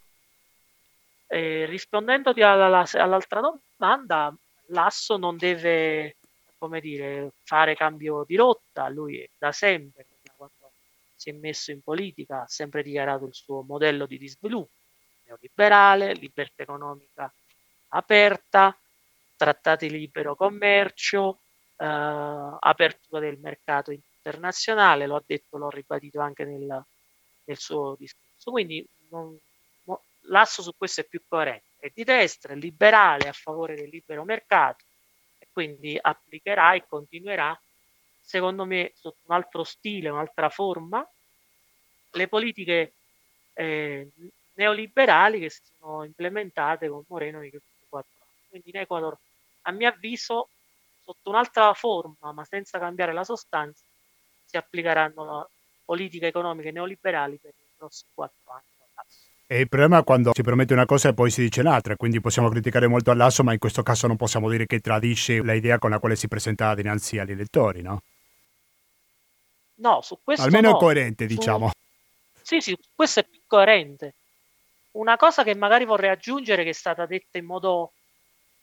Eh, 1.27 1.67
rispondendo 1.67 2.33
alla, 2.37 2.85
all'altra 2.93 3.41
domanda, 3.41 4.35
l'asso 4.69 5.17
non 5.17 5.37
deve 5.37 6.17
come 6.59 6.81
dire, 6.81 7.33
fare 7.43 7.75
cambio 7.75 8.25
di 8.27 8.37
rotta, 8.37 8.89
lui 8.89 9.29
da 9.37 9.53
sempre, 9.53 10.07
si 11.25 11.31
è 11.31 11.33
messo 11.33 11.71
in 11.71 11.81
politica, 11.81 12.43
ha 12.43 12.47
sempre 12.47 12.83
dichiarato 12.83 13.25
il 13.25 13.35
suo 13.35 13.63
modello 13.63 14.05
di 14.05 14.29
sviluppo 14.29 14.73
neoliberale, 15.25 16.13
libertà 16.13 16.63
economica 16.63 17.33
aperta, 17.89 18.77
trattati 19.37 19.89
di 19.89 19.99
libero 19.99 20.37
commercio, 20.37 21.41
eh, 21.77 21.87
apertura 21.87 23.21
del 23.21 23.39
mercato 23.39 23.91
internazionale, 23.91 25.07
lo 25.07 25.17
ha 25.17 25.23
detto, 25.25 25.57
l'ho 25.57 25.71
ribadito 25.71 26.21
anche 26.21 26.45
nel, 26.45 26.85
nel 27.45 27.57
suo 27.57 27.97
discorso. 27.99 28.51
Quindi 28.51 28.87
non, 29.09 29.35
no, 29.85 30.03
l'asso 30.23 30.61
su 30.61 30.73
questo 30.77 31.01
è 31.01 31.05
più 31.05 31.23
coerente, 31.27 31.69
è 31.79 31.91
di 31.95 32.05
destra, 32.05 32.53
è 32.53 32.57
liberale, 32.57 33.29
a 33.29 33.33
favore 33.33 33.77
del 33.77 33.89
libero 33.89 34.25
mercato 34.25 34.85
e 35.39 35.49
quindi 35.51 35.97
applicherà 35.99 36.75
e 36.75 36.85
continuerà, 36.87 37.59
secondo 38.21 38.65
me, 38.65 38.93
sotto 38.95 39.21
un 39.27 39.35
altro 39.35 39.65
stile, 39.65 40.09
un'altra 40.11 40.51
forma, 40.51 41.07
le 42.15 42.29
politiche 42.29 42.93
eh, 43.55 44.09
neoliberali 44.55 45.41
che 45.41 45.51
si 45.51 45.61
sono 45.79 46.05
implementate 46.05 46.89
con 46.89 47.05
Moreno 47.09 47.41
nei 47.41 47.51
quindi 48.55 48.71
in 48.71 48.77
Ecuador, 48.77 49.19
a 49.63 49.73
mio 49.73 49.89
avviso, 49.89 50.49
sotto 51.03 51.29
un'altra 51.29 51.75
forma, 51.75 52.31
ma 52.33 52.45
senza 52.45 52.79
cambiare 52.79 53.13
la 53.13 53.25
sostanza, 53.25 53.83
si 54.45 54.57
applicheranno 54.57 55.49
politiche 55.85 56.29
economiche 56.29 56.71
neoliberali 56.71 57.37
per 57.43 57.51
i 57.51 57.73
prossimi 57.77 58.11
quattro 58.15 58.53
anni. 58.53 58.73
E 59.47 59.61
il 59.61 59.69
problema 59.69 59.99
è 59.99 60.05
quando 60.05 60.31
si 60.33 60.43
promette 60.43 60.73
una 60.73 60.87
cosa 60.87 61.09
e 61.09 61.15
poi 61.15 61.31
si 61.31 61.43
dice 61.43 61.63
l'altra, 61.63 61.97
quindi 61.97 62.21
possiamo 62.21 62.49
criticare 62.49 62.87
molto 62.87 63.11
all'asso, 63.11 63.43
ma 63.43 63.53
in 63.53 63.59
questo 63.59 63.83
caso 63.83 64.07
non 64.07 64.17
possiamo 64.17 64.49
dire 64.49 64.67
che 64.67 64.79
tradisce 64.79 65.43
l'idea 65.43 65.79
con 65.79 65.91
la 65.91 65.99
quale 65.99 66.15
si 66.15 66.29
presenta 66.29 66.75
dinanzi 66.75 67.19
agli 67.19 67.33
elettori, 67.33 67.83
no? 67.83 68.03
No, 69.77 70.01
su 70.01 70.21
questo 70.23 70.45
Almeno 70.45 70.71
no. 70.71 70.77
è 70.77 70.79
coerente, 70.79 71.27
diciamo. 71.27 71.73
Sì, 72.47 72.61
sì, 72.61 72.77
questo 72.95 73.21
è 73.21 73.25
più 73.27 73.41
coerente. 73.47 74.17
Una 74.93 75.17
cosa 75.17 75.43
che 75.45 75.55
magari 75.55 75.87
vorrei 75.87 76.11
aggiungere, 76.11 76.63
che 76.63 76.71
è 76.71 76.73
stata 76.73 77.07
detta 77.07 77.39
in 77.39 77.47
modo 77.47 77.95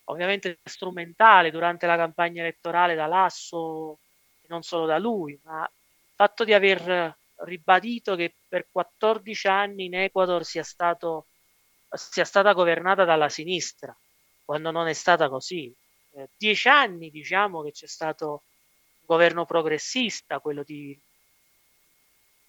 ovviamente 0.06 0.60
strumentale 0.64 1.50
durante 1.52 1.88
la 1.88 1.96
campagna 1.98 2.42
elettorale 2.42 2.94
da 2.96 3.08
Lasso 3.08 4.00
e 4.42 4.46
non 4.50 4.62
solo 4.62 4.86
da 4.86 5.00
lui, 5.00 5.40
ma 5.44 5.64
il 5.64 6.14
fatto 6.16 6.44
di 6.44 6.54
aver 6.54 7.18
ribadito 7.44 8.16
che 8.16 8.36
per 8.48 8.68
14 8.72 9.48
anni 9.48 9.86
in 9.86 9.96
Ecuador 9.96 10.46
sia, 10.46 10.64
stato, 10.64 11.28
sia 11.90 12.24
stata 12.26 12.54
governata 12.54 13.04
dalla 13.04 13.30
sinistra, 13.30 13.96
quando 14.46 14.70
non 14.72 14.88
è 14.88 14.94
stata 14.94 15.28
così. 15.28 15.74
Eh, 16.14 16.30
dieci 16.38 16.68
anni 16.68 17.10
diciamo 17.10 17.64
che 17.64 17.72
c'è 17.72 17.88
stato 17.88 18.28
un 19.00 19.06
governo 19.08 19.46
progressista, 19.46 20.40
quello 20.40 20.62
di 20.64 20.96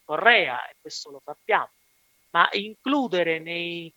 Correa, 0.05 0.69
e 0.69 0.77
questo 0.81 1.11
lo 1.11 1.21
sappiamo, 1.25 1.71
ma 2.31 2.49
includere 2.53 3.39
nei, 3.39 3.93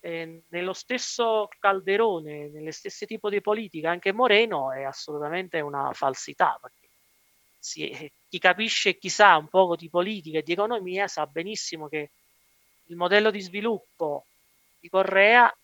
eh, 0.00 0.42
nello 0.48 0.72
stesso 0.72 1.48
calderone, 1.58 2.48
nelle 2.48 2.72
stesse 2.72 3.06
tipo 3.06 3.28
di 3.28 3.40
politica 3.40 3.90
anche 3.90 4.12
Moreno 4.12 4.72
è 4.72 4.82
assolutamente 4.82 5.60
una 5.60 5.92
falsità, 5.92 6.58
perché 6.60 6.88
si, 7.58 8.10
chi 8.28 8.38
capisce, 8.38 8.96
chi 8.96 9.08
sa 9.08 9.36
un 9.36 9.48
poco 9.48 9.76
di 9.76 9.90
politica 9.90 10.38
e 10.38 10.42
di 10.42 10.52
economia 10.52 11.06
sa 11.06 11.26
benissimo 11.26 11.88
che 11.88 12.10
il 12.86 12.96
modello 12.96 13.30
di 13.30 13.40
sviluppo 13.40 14.26
di 14.80 14.88
Correa 14.88 15.54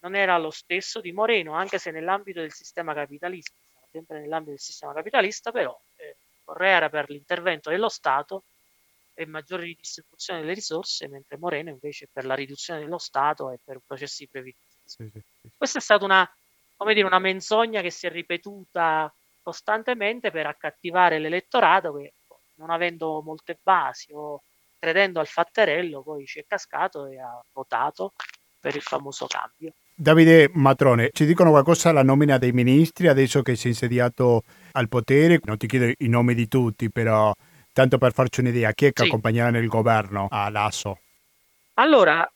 non 0.00 0.16
era 0.16 0.36
lo 0.38 0.50
stesso 0.50 1.00
di 1.00 1.12
Moreno, 1.12 1.54
anche 1.54 1.78
se 1.78 1.92
nell'ambito 1.92 2.40
del 2.40 2.52
sistema 2.52 2.92
capitalista, 2.92 3.54
sempre 3.90 4.20
nell'ambito 4.20 4.50
del 4.50 4.60
sistema 4.60 4.92
capitalista, 4.92 5.52
però 5.52 5.78
eh, 5.96 6.16
Correa 6.44 6.76
era 6.76 6.88
per 6.90 7.08
l'intervento 7.08 7.70
dello 7.70 7.88
Stato 7.88 8.44
e 9.22 9.26
maggiore 9.26 9.64
ridistribuzione 9.64 10.40
delle 10.40 10.54
risorse, 10.54 11.08
mentre 11.08 11.38
Moreno 11.38 11.70
invece 11.70 12.08
per 12.12 12.24
la 12.24 12.34
riduzione 12.34 12.80
dello 12.80 12.98
Stato 12.98 13.50
e 13.50 13.58
per 13.64 13.80
processi 13.86 14.28
brevi. 14.30 14.54
Sì, 14.84 15.08
sì, 15.12 15.20
sì. 15.40 15.48
Questa 15.56 15.78
è 15.78 15.82
stata 15.82 16.04
una, 16.04 16.28
come 16.76 16.94
dire, 16.94 17.06
una 17.06 17.18
menzogna 17.18 17.80
che 17.80 17.90
si 17.90 18.06
è 18.06 18.10
ripetuta 18.10 19.12
costantemente 19.42 20.30
per 20.30 20.46
accattivare 20.46 21.18
l'elettorato 21.18 21.94
che 21.94 22.12
non 22.56 22.70
avendo 22.70 23.22
molte 23.22 23.58
basi 23.60 24.12
o 24.12 24.42
credendo 24.78 25.20
al 25.20 25.26
fatterello 25.26 26.02
poi 26.02 26.26
ci 26.26 26.38
è 26.40 26.44
cascato 26.46 27.06
e 27.06 27.18
ha 27.18 27.40
votato 27.52 28.12
per 28.60 28.74
il 28.76 28.82
famoso 28.82 29.26
cambio. 29.26 29.72
Davide 29.94 30.50
Matrone, 30.54 31.10
ci 31.12 31.26
dicono 31.26 31.50
qualcosa 31.50 31.90
alla 31.90 32.02
nomina 32.02 32.38
dei 32.38 32.52
ministri 32.52 33.08
adesso 33.08 33.42
che 33.42 33.56
si 33.56 33.66
è 33.66 33.70
insediato 33.70 34.42
al 34.72 34.88
potere? 34.88 35.40
Non 35.44 35.58
ti 35.58 35.66
chiedo 35.66 35.92
i 35.98 36.08
nomi 36.08 36.34
di 36.34 36.48
tutti, 36.48 36.90
però 36.90 37.32
tanto 37.72 37.98
per 37.98 38.12
farci 38.12 38.40
un'idea, 38.40 38.72
chi 38.72 38.86
è 38.86 38.92
che 38.92 39.02
sì. 39.02 39.08
accompagnerà 39.08 39.50
nel 39.50 39.66
governo 39.66 40.28
a 40.30 40.48
Lasso? 40.50 41.00
Allora, 41.74 42.30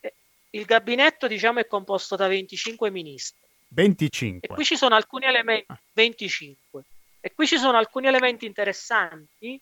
eh, 0.00 0.14
il 0.50 0.64
gabinetto 0.64 1.26
diciamo 1.26 1.60
è 1.60 1.66
composto 1.66 2.16
da 2.16 2.28
25 2.28 2.90
ministri 2.90 3.44
25. 3.68 4.48
E 4.48 4.54
qui 4.54 4.64
ci 4.64 4.76
sono 4.76 4.94
alcuni 4.94 5.26
elementi, 5.26 5.66
25. 5.92 6.80
Ah. 6.80 6.84
E 7.20 7.34
qui 7.34 7.46
ci 7.46 7.58
sono 7.58 7.76
alcuni 7.76 8.06
elementi 8.06 8.46
interessanti 8.46 9.60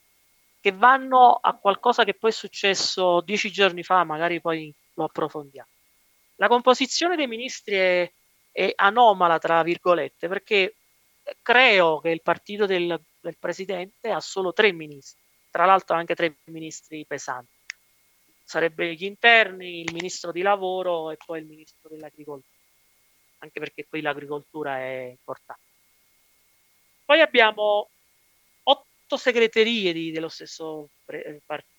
che 0.61 0.73
vanno 0.73 1.39
a 1.41 1.55
qualcosa 1.55 2.05
che 2.05 2.15
poi 2.15 2.31
è 2.31 2.33
successo 2.33 3.21
dieci 3.21 3.51
giorni 3.51 3.83
fa, 3.83 4.05
magari 4.05 4.41
poi 4.41 4.73
lo 4.95 5.05
approfondiamo. 5.05 5.69
La 6.37 6.49
composizione 6.49 7.17
dei 7.17 7.27
ministri 7.27 7.75
è, 7.75 8.13
è 8.51 8.73
anomala, 8.77 9.39
tra 9.39 9.63
virgolette, 9.63 10.29
perché 10.29 10.75
creo 11.45 12.01
che 12.01 12.09
il 12.09 12.23
partito 12.23 12.65
del, 12.65 12.99
del 13.21 13.37
presidente 13.39 14.09
ha 14.11 14.21
solo 14.21 14.53
tre 14.55 14.73
ministri, 14.73 15.23
tra 15.51 15.67
l'altro 15.67 15.95
anche 15.95 16.15
tre 16.15 16.39
ministri 16.47 17.05
pesanti. 17.07 17.53
Sarebbe 18.43 18.95
gli 18.95 19.05
interni, 19.05 19.81
il 19.83 19.93
ministro 19.93 20.33
di 20.33 20.43
lavoro 20.43 21.11
e 21.11 21.17
poi 21.25 21.41
il 21.41 21.47
ministro 21.47 21.89
dell'agricoltura 21.89 22.53
anche 23.39 23.61
perché 23.61 23.87
qui 23.87 24.01
l'agricoltura 24.01 24.79
è 24.79 25.09
importante. 25.11 25.63
Poi 27.05 27.21
abbiamo 27.21 27.91
otto 28.63 29.17
segreterie 29.17 29.93
di, 29.93 30.11
dello 30.11 30.29
stesso 30.29 30.89
pre- 31.05 31.43
partito. 31.45 31.73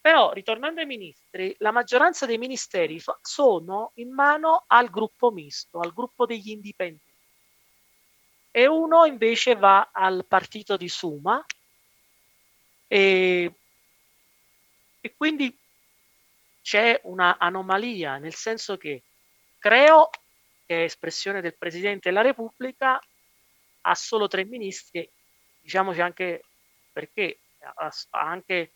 Però, 0.00 0.32
ritornando 0.32 0.80
ai 0.80 0.86
ministri, 0.86 1.54
la 1.58 1.70
maggioranza 1.70 2.26
dei 2.26 2.38
ministeri 2.38 2.98
fa- 3.00 3.18
sono 3.20 3.92
in 3.96 4.12
mano 4.12 4.64
al 4.66 4.90
gruppo 4.90 5.30
misto, 5.30 5.80
al 5.80 5.92
gruppo 5.92 6.26
degli 6.26 6.50
indipendenti. 6.50 7.11
E 8.54 8.66
uno 8.66 9.06
invece 9.06 9.56
va 9.56 9.88
al 9.90 10.24
partito 10.28 10.76
di 10.76 10.88
Suma. 10.88 11.44
E, 12.86 13.52
e 15.00 15.14
quindi 15.16 15.58
c'è 16.60 17.00
una 17.04 17.38
anomalia, 17.38 18.18
nel 18.18 18.34
senso 18.34 18.76
che 18.76 19.02
creo 19.58 20.10
che 20.66 20.82
è 20.82 20.84
espressione 20.84 21.40
del 21.40 21.56
Presidente 21.56 22.10
della 22.10 22.20
Repubblica, 22.20 23.00
ha 23.84 23.94
solo 23.94 24.28
tre 24.28 24.44
ministri, 24.44 25.08
diciamoci 25.60 26.00
anche 26.00 26.44
perché 26.92 27.38
ha, 27.58 27.90
anche 28.10 28.72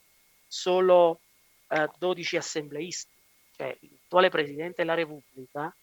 solo 0.48 1.20
eh, 1.68 1.88
12 1.98 2.36
assembleisti, 2.36 3.12
cioè 3.56 3.76
l'attuale 3.80 4.30
Presidente 4.30 4.76
della 4.82 4.94
Repubblica 4.94 5.74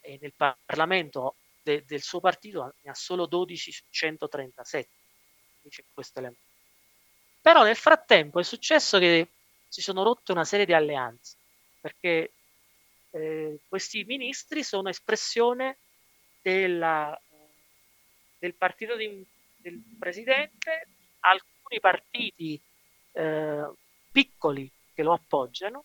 e 0.00 0.18
nel 0.20 0.32
Parlamento 0.34 1.36
de, 1.68 1.84
del 1.84 2.02
suo 2.02 2.20
partito 2.20 2.74
ne 2.80 2.90
ha 2.90 2.94
solo 2.94 3.26
12 3.26 3.72
su 3.72 3.84
137, 3.90 4.88
dice 5.60 5.84
questo 5.92 6.18
elemento. 6.18 6.46
Però 7.42 7.62
nel 7.62 7.76
frattempo 7.76 8.40
è 8.40 8.42
successo 8.42 8.98
che 8.98 9.28
si 9.68 9.82
sono 9.82 10.02
rotte 10.02 10.32
una 10.32 10.44
serie 10.44 10.64
di 10.64 10.72
alleanze, 10.72 11.36
perché 11.80 12.32
eh, 13.10 13.60
questi 13.68 14.04
ministri 14.04 14.62
sono 14.62 14.88
espressione 14.88 15.78
della, 16.40 17.18
del 18.38 18.54
partito 18.54 18.96
di, 18.96 19.24
del 19.56 19.80
presidente, 19.98 20.88
alcuni 21.20 21.80
partiti 21.80 22.60
eh, 23.12 23.70
piccoli 24.10 24.70
che 24.94 25.02
lo 25.02 25.12
appoggiano, 25.12 25.84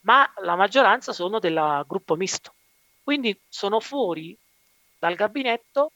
ma 0.00 0.32
la 0.42 0.54
maggioranza 0.54 1.12
sono 1.12 1.40
del 1.40 1.84
gruppo 1.86 2.14
misto. 2.14 2.54
Quindi 3.02 3.38
sono 3.48 3.80
fuori 3.80 4.36
dal 4.98 5.14
gabinetto 5.14 5.92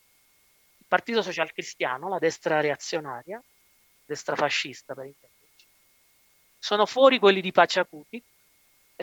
il 0.79 0.87
Partito 0.87 1.23
Social 1.23 1.53
Cristiano, 1.53 2.09
la 2.09 2.19
destra 2.19 2.61
reazionaria, 2.61 3.43
destra 4.05 4.37
fascista 4.37 4.95
per 4.95 5.07
intenderci. 5.07 5.67
Sono 6.59 6.87
fuori 6.87 7.19
quelli 7.19 7.41
di 7.41 7.53
Paciacuti, 7.53 8.23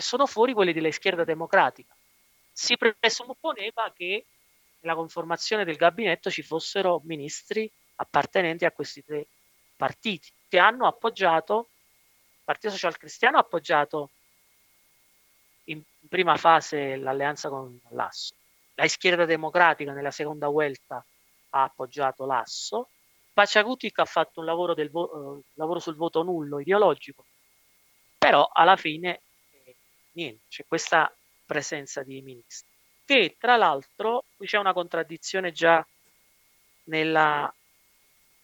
sono 0.00 0.26
fuori 0.26 0.54
quelli 0.54 0.72
della 0.72 0.90
schierda 0.90 1.24
democratica. 1.24 1.94
Si 2.52 2.76
presupponeva 2.76 3.92
che 3.94 4.24
nella 4.80 4.94
conformazione 4.94 5.64
del 5.64 5.76
gabinetto 5.76 6.30
ci 6.30 6.42
fossero 6.42 7.00
ministri 7.04 7.70
appartenenti 7.96 8.64
a 8.64 8.72
questi 8.72 9.04
tre 9.04 9.26
partiti 9.76 10.32
che 10.48 10.58
hanno 10.58 10.86
appoggiato, 10.86 11.68
il 12.38 12.44
Partito 12.44 12.72
Social 12.72 12.96
Cristiano 12.96 13.36
ha 13.36 13.40
appoggiato 13.40 14.10
in 15.64 15.82
prima 16.08 16.36
fase 16.36 16.96
l'alleanza 16.96 17.48
con 17.48 17.78
l'Asso, 17.90 18.34
la 18.80 18.88
schierda 18.88 19.26
democratica 19.26 19.92
nella 19.92 20.10
seconda 20.10 20.48
vuelta 20.48 21.04
ha 21.50 21.62
appoggiato 21.64 22.24
l'Asso, 22.24 22.88
Paciacutic 23.32 23.98
ha 23.98 24.04
fatto 24.06 24.40
un 24.40 24.46
lavoro, 24.46 24.74
vo- 24.90 25.10
uh, 25.12 25.42
lavoro 25.54 25.78
sul 25.78 25.96
voto 25.96 26.22
nullo 26.22 26.60
ideologico, 26.60 27.26
però 28.16 28.48
alla 28.50 28.76
fine 28.76 29.20
niente, 30.12 30.44
c'è 30.48 30.64
questa 30.66 31.12
presenza 31.44 32.02
di 32.02 32.22
ministri. 32.22 32.68
Che 33.04 33.36
tra 33.38 33.56
l'altro 33.56 34.24
qui 34.36 34.46
c'è 34.46 34.56
una 34.56 34.72
contraddizione 34.72 35.52
già 35.52 35.84
nella, 36.84 37.52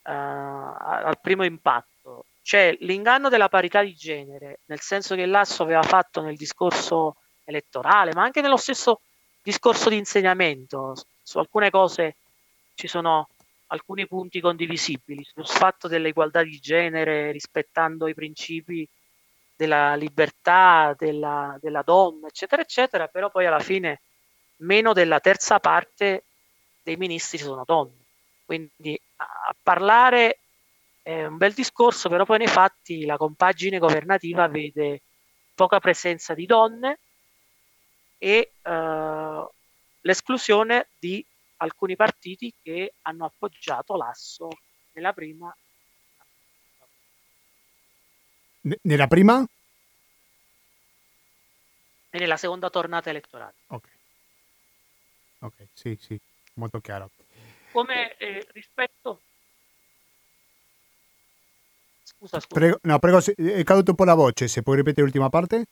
uh, 0.03 0.11
al 0.11 1.18
primo 1.20 1.44
impatto. 1.44 2.27
C'è 2.42 2.77
l'inganno 2.81 3.29
della 3.29 3.49
parità 3.49 3.83
di 3.83 3.94
genere, 3.94 4.61
nel 4.66 4.81
senso 4.81 5.14
che 5.14 5.27
l'Asso 5.27 5.62
aveva 5.62 5.83
fatto 5.83 6.20
nel 6.20 6.37
discorso 6.37 7.16
elettorale, 7.44 8.12
ma 8.12 8.22
anche 8.22 8.40
nello 8.40 8.57
stesso 8.57 9.01
discorso 9.47 9.89
di 9.89 9.97
insegnamento. 9.97 10.97
Su 11.23 11.39
alcune 11.39 11.71
cose 11.71 12.17
ci 12.75 12.89
sono 12.89 13.29
alcuni 13.69 14.05
punti 14.09 14.41
condivisibili, 14.41 15.23
sul 15.25 15.47
fatto 15.47 15.87
dell'egualdà 15.87 16.43
di 16.43 16.59
genere 16.59 17.31
rispettando 17.31 18.09
i 18.09 18.15
principi 18.15 18.89
della 19.55 19.95
libertà 19.95 20.95
della, 20.99 21.57
della 21.61 21.83
donna, 21.83 22.27
eccetera, 22.27 22.61
eccetera, 22.61 23.07
però 23.07 23.31
poi 23.31 23.47
alla 23.47 23.61
fine 23.61 24.01
meno 24.57 24.93
della 24.93 25.21
terza 25.21 25.61
parte 25.61 26.25
dei 26.83 26.97
ministri 26.97 27.39
sono 27.39 27.63
donne. 27.65 28.05
Quindi 28.45 29.01
a 29.17 29.55
parlare 29.63 30.41
è 31.03 31.25
un 31.25 31.37
bel 31.37 31.53
discorso, 31.53 32.09
però 32.09 32.25
poi 32.25 32.39
nei 32.39 32.49
fatti 32.49 33.05
la 33.05 33.17
compagine 33.17 33.79
governativa 33.79 34.49
vede 34.49 35.03
poca 35.55 35.79
presenza 35.79 36.35
di 36.35 36.47
donne 36.47 36.99
e 38.18 38.52
uh, 38.62 39.48
l'esclusione 40.00 40.88
di 40.98 41.24
alcuni 41.59 41.96
partiti 41.96 42.52
che 42.62 42.94
hanno 43.02 43.24
appoggiato 43.26 43.96
l'asso 43.96 44.48
nella 44.92 45.12
prima 45.12 45.55
nella 48.83 49.07
prima? 49.07 49.46
E 52.11 52.18
nella 52.18 52.37
seconda 52.37 52.70
tornata 52.70 53.11
elettorale. 53.11 53.55
Ok. 53.68 53.88
Ok, 55.40 55.66
sì, 55.72 55.96
sì, 56.00 56.18
molto 56.55 56.81
chiaro. 56.81 57.11
Come 57.70 58.16
eh, 58.16 58.46
rispetto... 58.52 59.20
scusa, 62.02 62.40
scusa. 62.40 62.59
Prego, 62.59 62.79
no, 62.83 62.98
prego, 62.98 63.18
è 63.18 63.62
caduto 63.62 63.90
un 63.90 63.96
po' 63.96 64.05
la 64.05 64.14
voce, 64.14 64.48
se 64.48 64.62
puoi 64.62 64.76
ripetere 64.76 65.02
l'ultima 65.02 65.29
parte? 65.29 65.66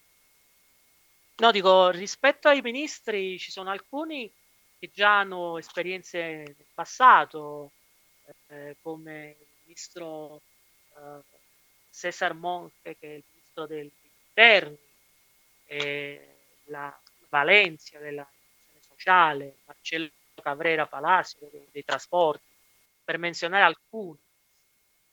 No, 1.39 1.51
dico, 1.51 1.91
rispetto 1.91 2.49
ai 2.49 2.61
ministri 2.61 3.39
ci 3.41 3.51
sono 3.51 3.71
alcuni 3.71 4.33
che 4.79 4.91
già 4.93 5.19
hanno 5.19 5.59
esperienze 5.59 6.19
nel 6.21 6.67
passato, 6.73 7.73
eh, 8.49 8.77
come 8.81 9.37
il 9.41 9.47
ministro 9.65 10.43
eh, 10.97 11.21
Cesar 11.91 12.35
Monte, 12.35 12.97
che 12.97 13.07
è 13.09 13.15
il 13.17 13.25
ministro 13.33 13.67
degli 13.67 13.91
interni, 14.29 14.79
e 15.67 16.37
la 16.67 16.97
Valencia 17.29 17.99
della 17.99 18.29
sociale, 18.81 19.59
Marcello 19.65 20.11
Cabrera 20.41 20.87
Palacio 20.87 21.49
dei, 21.51 21.67
dei 21.73 21.85
trasporti, 21.85 22.45
per 23.03 23.19
menzionare 23.19 23.65
alcuni. 23.65 24.19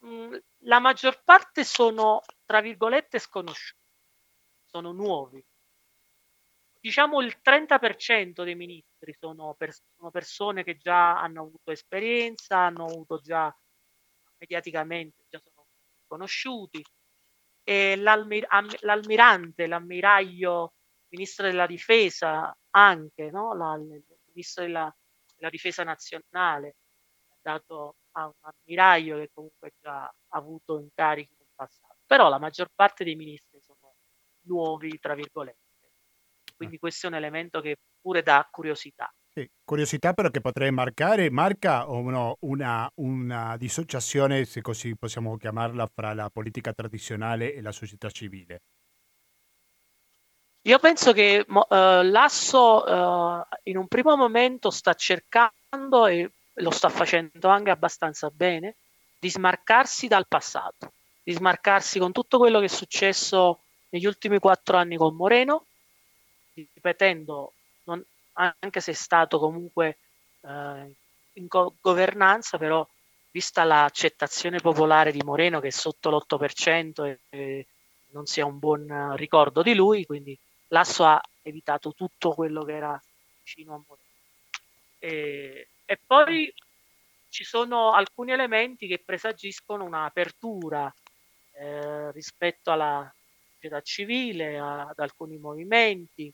Mm, 0.05 0.36
la 0.65 0.79
maggior 0.79 1.23
parte 1.23 1.63
sono, 1.63 2.21
tra 2.45 2.62
virgolette, 2.62 3.17
sconosciuti, 3.19 3.79
sono 4.67 4.91
nuovi. 4.91 5.43
Diciamo 6.83 7.21
il 7.21 7.39
30% 7.41 8.43
dei 8.43 8.55
ministri 8.55 9.13
sono, 9.13 9.53
pers- 9.55 9.83
sono 9.95 10.09
persone 10.09 10.63
che 10.63 10.77
già 10.77 11.19
hanno 11.21 11.41
avuto 11.43 11.71
esperienza, 11.71 12.57
hanno 12.57 12.85
avuto 12.85 13.19
già 13.19 13.55
mediaticamente, 14.39 15.25
già 15.29 15.39
sono 15.39 15.67
conosciuti. 16.07 16.83
E 17.63 17.95
l'almir- 17.97 18.47
am- 18.49 18.67
l'almirante, 18.81 19.67
l'ammiraglio, 19.67 20.73
ministro 21.09 21.45
della 21.47 21.67
difesa, 21.67 22.55
anche, 22.71 23.29
no? 23.29 23.53
La, 23.55 23.75
il 23.75 24.03
ministro 24.33 24.63
della, 24.63 24.95
della 25.35 25.49
difesa 25.51 25.83
nazionale, 25.83 26.77
dato 27.41 27.95
a 28.13 28.25
un 28.25 28.33
ammiraglio 28.41 29.17
che 29.19 29.29
comunque 29.33 29.73
già 29.79 30.03
ha 30.05 30.13
avuto 30.29 30.79
incarichi 30.79 31.35
nel 31.37 31.47
passato. 31.53 31.97
Però 32.07 32.27
la 32.29 32.39
maggior 32.39 32.69
parte 32.73 33.03
dei 33.03 33.15
ministri 33.15 33.59
sono 33.61 33.95
nuovi, 34.47 34.97
tra 34.99 35.13
virgolette. 35.15 35.61
Quindi 36.62 36.78
questo 36.78 37.08
è 37.08 37.10
un 37.10 37.15
elemento 37.15 37.60
che 37.60 37.76
pure 38.00 38.21
dà 38.21 38.47
curiosità. 38.52 39.12
Sì, 39.34 39.50
curiosità 39.63 40.13
però 40.13 40.30
che 40.30 40.41
potrei 40.41 40.69
marcare, 40.69 41.32
marca 41.32 41.89
o 41.89 42.08
no 42.08 42.38
una, 42.41 42.88
una 42.97 43.58
dissociazione, 43.58 44.45
se 44.45 44.62
così 44.62 44.95
possiamo 44.95 45.38
chiamarla, 45.38 45.89
fra 45.91 46.13
la 46.13 46.30
politica 46.30 46.71
tradizionale 46.71 47.56
e 47.56 47.62
la 47.62 47.71
società 47.71 48.12
civile? 48.12 48.62
Io 50.65 50.78
penso 50.78 51.13
che 51.13 51.43
uh, 51.47 51.65
Lasso 52.04 52.84
uh, 52.84 53.43
in 53.63 53.78
un 53.78 53.88
primo 53.88 54.15
momento 54.15 54.69
sta 54.69 54.93
cercando 54.93 56.06
e 56.06 56.30
lo 56.54 56.69
sta 56.69 56.89
facendo 56.89 57.47
anche 57.47 57.71
abbastanza 57.71 58.30
bene, 58.30 58.76
di 59.17 59.32
smarcarsi 59.32 60.08
dal 60.08 60.28
passato, 60.28 60.91
di 61.24 61.32
smarcarsi 61.32 61.97
con 61.97 62.12
tutto 62.12 62.38
quello 62.38 62.60
che 62.60 62.65
è 62.65 62.69
successo 62.69 63.62
negli 63.89 64.06
ultimi 64.06 64.38
quattro 64.38 64.78
anni 64.78 64.95
con 64.97 65.15
Moreno, 65.15 65.65
ripetendo, 66.53 67.53
non, 67.83 68.03
anche 68.33 68.79
se 68.79 68.91
è 68.91 68.95
stato 68.95 69.39
comunque 69.39 69.97
eh, 70.41 70.91
in 71.33 71.47
go- 71.47 71.75
governanza, 71.81 72.57
però 72.57 72.87
vista 73.31 73.63
l'accettazione 73.63 74.59
popolare 74.59 75.11
di 75.11 75.21
Moreno 75.23 75.59
che 75.59 75.67
è 75.67 75.71
sotto 75.71 76.09
l'8% 76.09 77.05
e, 77.05 77.19
e 77.29 77.67
non 78.11 78.25
si 78.25 78.41
ha 78.41 78.45
un 78.45 78.59
buon 78.59 79.15
ricordo 79.15 79.61
di 79.61 79.73
lui, 79.73 80.05
quindi 80.05 80.37
Lasso 80.67 81.05
ha 81.05 81.21
evitato 81.41 81.93
tutto 81.93 82.33
quello 82.33 82.63
che 82.63 82.75
era 82.75 83.01
vicino 83.43 83.75
a 83.75 83.81
Moreno. 83.85 84.07
E, 84.99 85.67
e 85.85 85.99
poi 86.05 86.53
ci 87.29 87.43
sono 87.43 87.91
alcuni 87.91 88.31
elementi 88.31 88.87
che 88.87 88.99
presagiscono 88.99 89.83
un'apertura 89.83 90.93
eh, 91.53 92.11
rispetto 92.11 92.71
alla 92.71 93.13
società 93.53 93.81
civile, 93.81 94.57
a, 94.57 94.87
ad 94.87 94.99
alcuni 94.99 95.37
movimenti, 95.37 96.31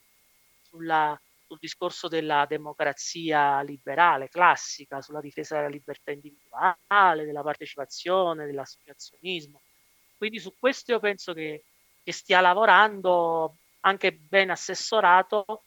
sulla, 0.69 1.19
sul 1.45 1.57
discorso 1.59 2.07
della 2.07 2.45
democrazia 2.47 3.61
liberale, 3.61 4.29
classica, 4.29 5.01
sulla 5.01 5.21
difesa 5.21 5.55
della 5.55 5.69
libertà 5.69 6.11
individuale, 6.11 7.25
della 7.25 7.41
partecipazione, 7.41 8.45
dell'associazionismo. 8.45 9.61
Quindi 10.17 10.39
su 10.39 10.53
questo 10.59 10.91
io 10.91 10.99
penso 10.99 11.33
che, 11.33 11.63
che 12.03 12.11
stia 12.11 12.41
lavorando 12.41 13.55
anche 13.81 14.11
ben 14.11 14.49
assessorato 14.49 15.63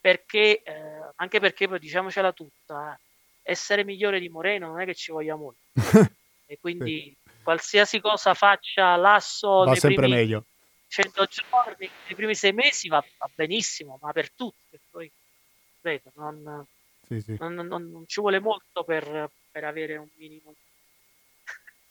perché, 0.00 0.62
eh, 0.62 1.10
anche 1.16 1.40
perché 1.40 1.68
poi 1.68 1.78
diciamocela 1.78 2.32
tutta, 2.32 2.94
eh, 2.94 3.52
essere 3.52 3.84
migliore 3.84 4.20
di 4.20 4.28
Moreno 4.28 4.68
non 4.68 4.80
è 4.80 4.84
che 4.84 4.94
ci 4.94 5.12
voglia 5.12 5.36
molto. 5.36 5.60
e 6.46 6.58
quindi 6.60 7.14
qualsiasi 7.42 8.00
cosa 8.00 8.34
faccia 8.34 8.96
Lasso 8.96 9.64
va 9.64 9.74
sempre 9.74 10.02
primi 10.06 10.14
meglio. 10.14 10.44
100 10.90 11.24
giorni, 11.26 11.88
nei 12.06 12.16
primi 12.16 12.34
sei 12.34 12.52
mesi 12.52 12.88
va, 12.88 13.02
va 13.16 13.30
benissimo, 13.32 13.96
ma 14.02 14.10
per 14.12 14.32
tutti. 14.32 14.78
Poi, 14.90 15.10
vedo, 15.82 16.10
non, 16.16 16.66
sì, 17.06 17.20
sì. 17.20 17.36
Non, 17.38 17.54
non, 17.54 17.66
non, 17.68 18.04
ci 18.06 18.20
vuole 18.20 18.40
molto 18.40 18.82
per, 18.82 19.30
per 19.52 19.64
avere 19.64 19.96
un 19.96 20.08
minimo 20.16 20.52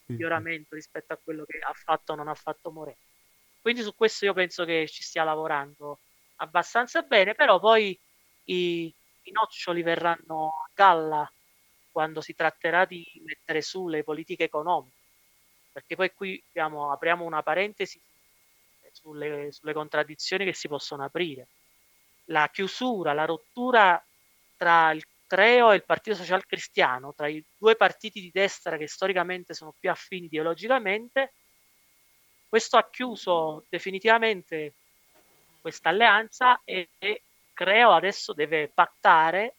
di 0.04 0.12
miglioramento 0.12 0.74
rispetto 0.74 1.14
a 1.14 1.18
quello 1.22 1.46
che 1.46 1.58
ha 1.58 1.72
fatto 1.72 2.12
o 2.12 2.14
non 2.14 2.28
ha 2.28 2.34
fatto 2.34 2.70
Moreno. 2.70 2.98
Quindi 3.62 3.80
su 3.80 3.94
questo 3.94 4.26
io 4.26 4.34
penso 4.34 4.66
che 4.66 4.86
ci 4.86 5.02
stia 5.02 5.24
lavorando 5.24 6.00
abbastanza 6.36 7.00
bene, 7.00 7.34
però 7.34 7.58
poi 7.58 7.98
i, 8.44 8.94
i 9.22 9.30
noccioli 9.30 9.82
verranno 9.82 10.48
a 10.48 10.70
galla 10.74 11.32
quando 11.90 12.20
si 12.20 12.34
tratterà 12.34 12.84
di 12.84 13.04
mettere 13.24 13.62
su 13.62 13.88
le 13.88 14.04
politiche 14.04 14.44
economiche, 14.44 14.96
perché 15.72 15.96
poi 15.96 16.12
qui 16.12 16.42
abbiamo, 16.48 16.92
apriamo 16.92 17.24
una 17.24 17.42
parentesi 17.42 18.00
sulle, 18.92 19.52
sulle 19.52 19.72
contraddizioni 19.72 20.44
che 20.44 20.54
si 20.54 20.68
possono 20.68 21.04
aprire. 21.04 21.48
La 22.26 22.48
chiusura, 22.50 23.12
la 23.12 23.24
rottura 23.24 24.02
tra 24.56 24.92
il 24.92 25.04
Creo 25.26 25.70
e 25.70 25.76
il 25.76 25.84
Partito 25.84 26.16
Social 26.16 26.44
Cristiano, 26.44 27.14
tra 27.14 27.28
i 27.28 27.42
due 27.56 27.76
partiti 27.76 28.20
di 28.20 28.30
destra 28.32 28.76
che 28.76 28.88
storicamente 28.88 29.54
sono 29.54 29.74
più 29.78 29.88
affini 29.88 30.26
ideologicamente, 30.26 31.34
questo 32.48 32.76
ha 32.76 32.88
chiuso 32.90 33.64
definitivamente 33.68 34.74
questa 35.60 35.90
alleanza 35.90 36.60
e, 36.64 36.90
e 36.98 37.22
Creo 37.52 37.92
adesso 37.92 38.32
deve 38.32 38.68
pattare 38.68 39.54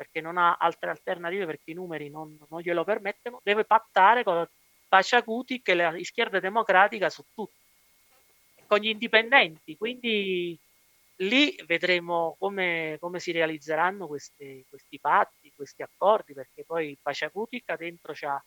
perché 0.00 0.22
non 0.22 0.38
ha 0.38 0.56
altre 0.56 0.88
alternative 0.88 1.44
perché 1.44 1.72
i 1.72 1.74
numeri 1.74 2.08
non, 2.08 2.38
non 2.48 2.60
glielo 2.62 2.84
permettono, 2.84 3.40
deve 3.42 3.64
pattare 3.64 4.24
con 4.24 4.48
Paciacuti 4.88 5.60
che 5.60 5.74
la 5.74 5.94
schierda 6.00 6.40
democratica 6.40 7.10
su 7.10 7.22
tutto, 7.34 7.59
con 8.70 8.78
gli 8.78 8.86
indipendenti, 8.86 9.76
quindi 9.76 10.56
lì 11.16 11.60
vedremo 11.66 12.36
come, 12.38 12.98
come 13.00 13.18
si 13.18 13.32
realizzeranno 13.32 14.06
questi, 14.06 14.64
questi, 14.68 15.00
patti, 15.00 15.52
questi 15.56 15.82
accordi, 15.82 16.34
perché 16.34 16.62
poi 16.64 16.96
Paciacutic 17.02 17.76
dentro 17.76 18.12
c'ha 18.14 18.40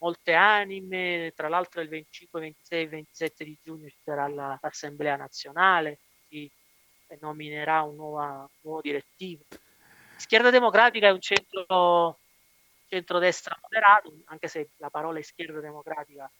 molte 0.00 0.34
anime, 0.34 1.32
tra 1.34 1.48
l'altro 1.48 1.80
il 1.80 1.88
25, 1.88 2.40
26 2.40 2.82
e 2.82 2.88
27 2.88 3.44
di 3.44 3.58
giugno 3.62 3.88
ci 3.88 3.96
sarà 4.04 4.28
l'Assemblea 4.28 5.16
nazionale, 5.16 6.00
si 6.28 6.50
nominerà 7.18 7.80
un, 7.84 7.96
nuova, 7.96 8.46
nuovo 8.60 8.82
direttivo. 8.82 9.44
Schierda 10.18 10.50
Democratica 10.50 11.06
è 11.06 11.12
un 11.12 11.22
centro 11.22 12.18
centrodestra 12.86 13.58
moderato, 13.62 14.12
anche 14.26 14.48
se 14.48 14.72
la 14.76 14.90
parola 14.90 15.18
è 15.18 15.22
schierda 15.22 15.60
democratica 15.60 16.30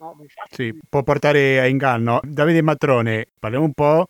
no, 0.00 0.16
sì, 0.50 0.76
può 0.88 1.02
portare 1.02 1.60
a 1.60 1.66
inganno. 1.66 2.20
Davide 2.22 2.62
Matrone, 2.62 3.26
parliamo 3.38 3.66
un 3.66 3.74
po' 3.74 4.06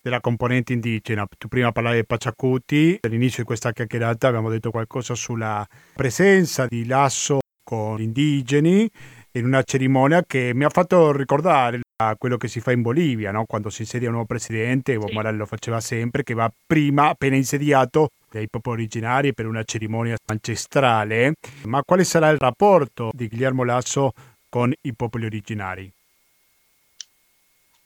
della 0.00 0.20
componente 0.20 0.74
indigena. 0.74 1.26
Tu 1.38 1.48
prima 1.48 1.72
parlavi 1.72 1.96
di 1.96 2.04
Paciacuti, 2.04 2.98
all'inizio 3.00 3.38
di 3.38 3.46
questa 3.46 3.72
chiacchierata 3.72 4.28
abbiamo 4.28 4.50
detto 4.50 4.70
qualcosa 4.70 5.14
sulla 5.14 5.66
presenza 5.94 6.66
di 6.66 6.86
Lasso 6.86 7.38
con 7.62 7.96
gli 7.96 8.02
indigeni 8.02 8.90
in 9.32 9.44
una 9.44 9.62
cerimonia 9.62 10.24
che 10.24 10.52
mi 10.54 10.64
ha 10.64 10.70
fatto 10.70 11.12
ricordare 11.12 11.80
quello 12.18 12.36
che 12.38 12.48
si 12.48 12.60
fa 12.60 12.72
in 12.72 12.80
Bolivia, 12.80 13.30
no? 13.30 13.44
quando 13.44 13.68
si 13.68 13.82
insedia 13.82 14.08
un 14.08 14.14
nuovo 14.14 14.26
presidente, 14.26 14.92
Evo 14.92 15.08
Morales 15.12 15.38
lo 15.38 15.46
faceva 15.46 15.80
sempre, 15.80 16.22
che 16.22 16.32
va 16.32 16.50
prima, 16.66 17.10
appena 17.10 17.36
insediato, 17.36 18.08
dai 18.30 18.48
popoli 18.48 18.80
originari 18.80 19.34
per 19.34 19.46
una 19.46 19.62
cerimonia 19.64 20.16
ancestrale. 20.26 21.34
Ma 21.64 21.82
quale 21.82 22.04
sarà 22.04 22.30
il 22.30 22.38
rapporto 22.38 23.10
di 23.12 23.28
Guillermo 23.28 23.64
Lasso 23.64 24.12
con 24.50 24.74
i 24.82 24.92
popoli 24.92 25.24
originari? 25.24 25.90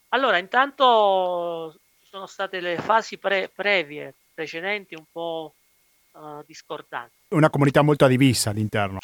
Allora, 0.09 0.37
intanto 0.37 1.77
ci 2.01 2.07
sono 2.09 2.25
state 2.25 2.59
le 2.59 2.77
fasi 2.77 3.17
pre- 3.17 3.49
previe, 3.53 4.15
precedenti, 4.33 4.95
un 4.95 5.05
po' 5.11 5.53
uh, 6.11 6.43
discordanti. 6.45 7.13
Una 7.29 7.49
comunità 7.49 7.81
molto 7.81 8.07
divisa 8.07 8.49
all'interno. 8.49 8.99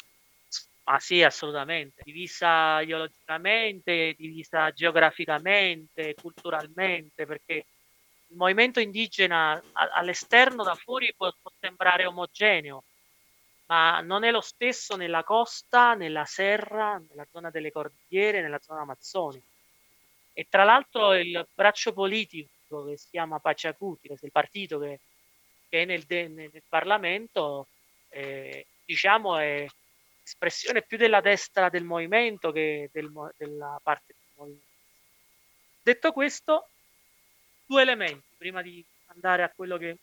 Ah 0.84 0.98
sì, 0.98 1.22
assolutamente. 1.22 2.02
Divisa 2.04 2.80
ideologicamente, 2.80 4.14
divisa 4.18 4.70
geograficamente, 4.72 6.14
culturalmente, 6.20 7.24
perché 7.24 7.66
il 8.32 8.36
movimento 8.36 8.80
indigena 8.80 9.62
all'esterno 9.72 10.64
da 10.64 10.74
fuori 10.74 11.14
può, 11.16 11.30
può 11.40 11.52
sembrare 11.60 12.06
omogeneo, 12.06 12.82
ma 13.72 14.02
non 14.02 14.22
è 14.22 14.30
lo 14.30 14.42
stesso 14.42 14.96
nella 14.96 15.24
costa, 15.24 15.94
nella 15.94 16.26
serra, 16.26 17.02
nella 17.08 17.26
zona 17.30 17.48
delle 17.48 17.72
cordigliere, 17.72 18.42
nella 18.42 18.60
zona 18.60 18.82
amazzonica. 18.82 19.46
E 20.34 20.46
tra 20.50 20.64
l'altro 20.64 21.14
il 21.14 21.48
braccio 21.54 21.94
politico 21.94 22.84
che 22.84 22.98
si 22.98 23.08
chiama 23.08 23.38
Paciacuti, 23.38 24.08
che 24.08 24.14
è 24.14 24.18
il 24.20 24.30
partito 24.30 24.78
che, 24.78 25.00
che 25.70 25.82
è 25.82 25.84
nel, 25.86 26.02
de, 26.02 26.28
nel 26.28 26.62
Parlamento, 26.68 27.68
eh, 28.10 28.66
diciamo 28.84 29.38
è 29.38 29.66
espressione 30.22 30.82
più 30.82 30.98
della 30.98 31.22
destra 31.22 31.70
del 31.70 31.84
movimento 31.84 32.52
che 32.52 32.90
del, 32.92 33.10
della 33.38 33.80
parte 33.82 34.12
del 34.12 34.32
movimento. 34.34 34.66
Detto 35.80 36.12
questo, 36.12 36.68
due 37.64 37.80
elementi 37.80 38.34
prima 38.36 38.60
di 38.60 38.84
andare 39.06 39.42
a 39.42 39.50
quello 39.50 39.78
che 39.78 39.96